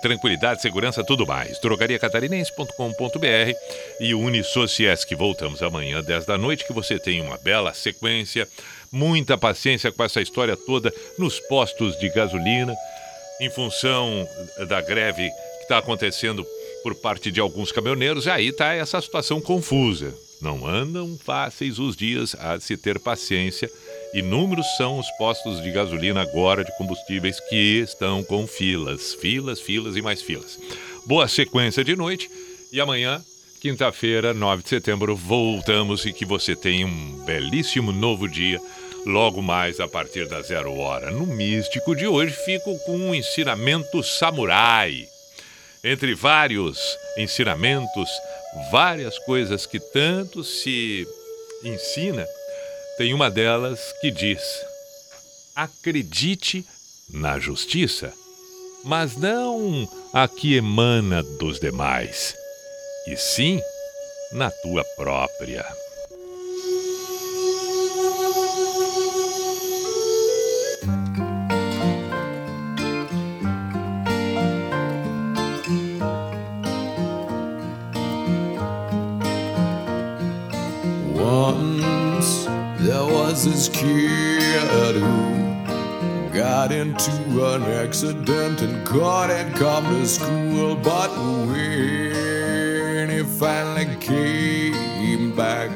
[0.00, 1.60] Tranquilidade, segurança, tudo mais.
[1.60, 3.52] drogariacatarinense.com.br
[4.00, 5.14] e Unisociesc.
[5.14, 8.48] Voltamos amanhã, 10 da noite, que você tenha uma bela sequência.
[8.90, 12.74] Muita paciência com essa história toda nos postos de gasolina,
[13.40, 14.26] em função
[14.68, 16.46] da greve que está acontecendo
[16.82, 18.26] por parte de alguns caminhoneiros.
[18.28, 20.14] Aí está essa situação confusa.
[20.40, 23.70] Não andam fáceis os dias a se ter paciência.
[24.16, 29.94] Inúmeros são os postos de gasolina agora de combustíveis que estão com filas, filas, filas
[29.94, 30.58] e mais filas.
[31.04, 32.30] Boa sequência de noite
[32.72, 33.22] e amanhã,
[33.60, 38.58] quinta-feira, 9 de setembro, voltamos e que você tenha um belíssimo novo dia.
[39.04, 41.10] Logo mais a partir da zero hora.
[41.10, 45.06] No místico de hoje, fico com um ensinamento samurai.
[45.84, 46.78] Entre vários
[47.18, 48.08] ensinamentos,
[48.72, 51.06] várias coisas que tanto se
[51.62, 52.26] ensina
[52.96, 54.42] tem uma delas que diz:
[55.54, 56.64] Acredite
[57.10, 58.12] na justiça,
[58.84, 62.34] mas não a que emana dos demais,
[63.06, 63.60] e sim
[64.32, 65.85] na tua própria.
[87.96, 90.76] accident and God had come to school.
[90.76, 91.08] But
[91.46, 95.70] when he finally came back,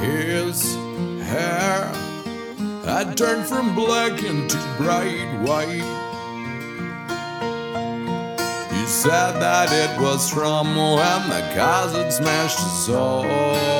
[0.00, 0.74] his
[1.22, 1.86] hair
[2.84, 5.86] had turned from black into bright white.
[8.72, 13.79] He said that it was from when the cousin smashed his soul.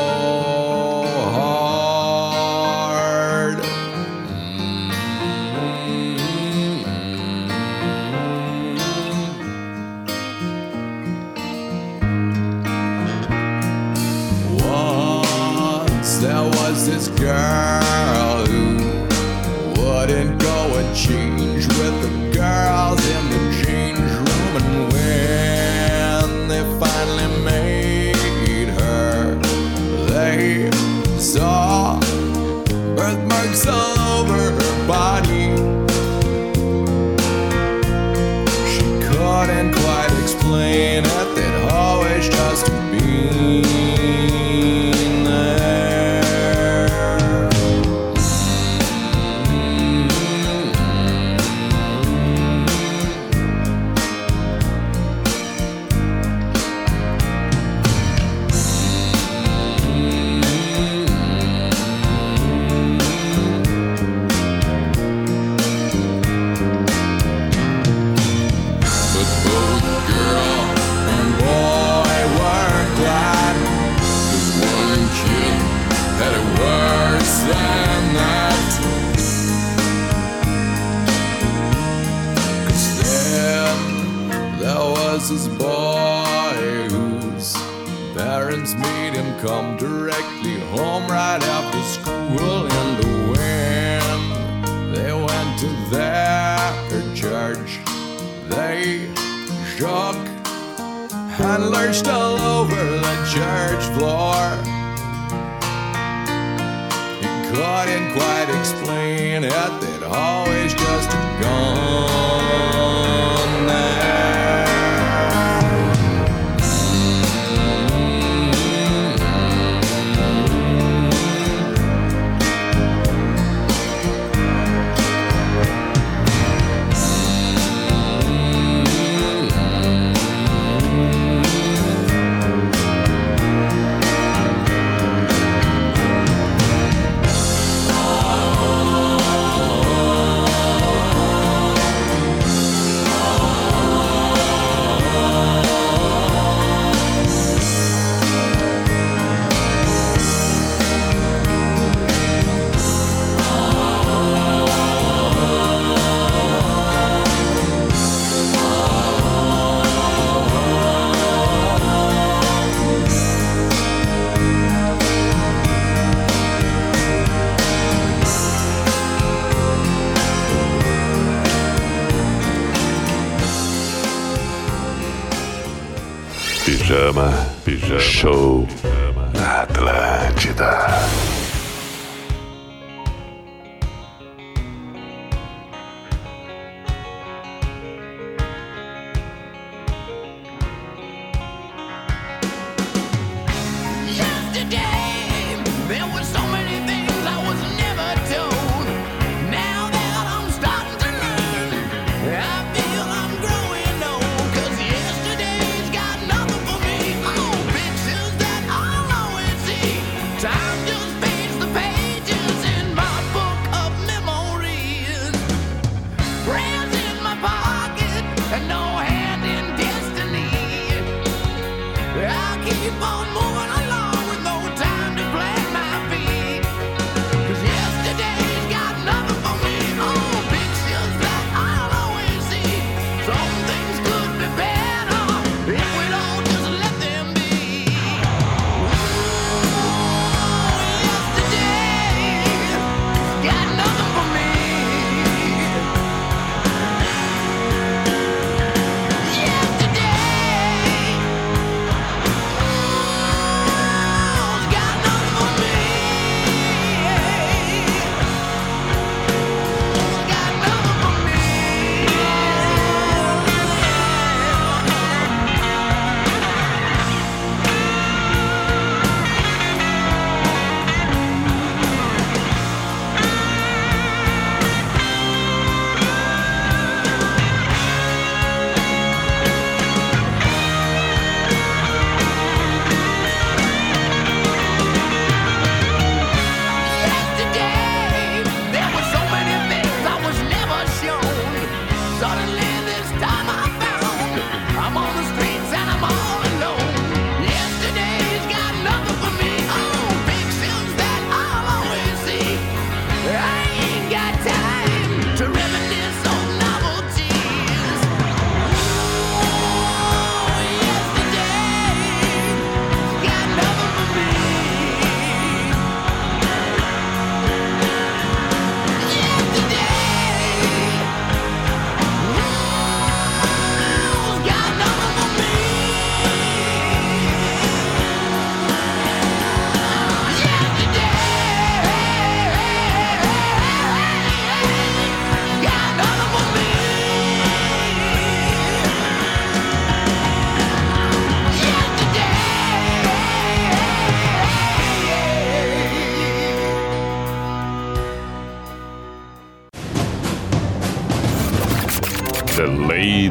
[177.11, 177.50] Firma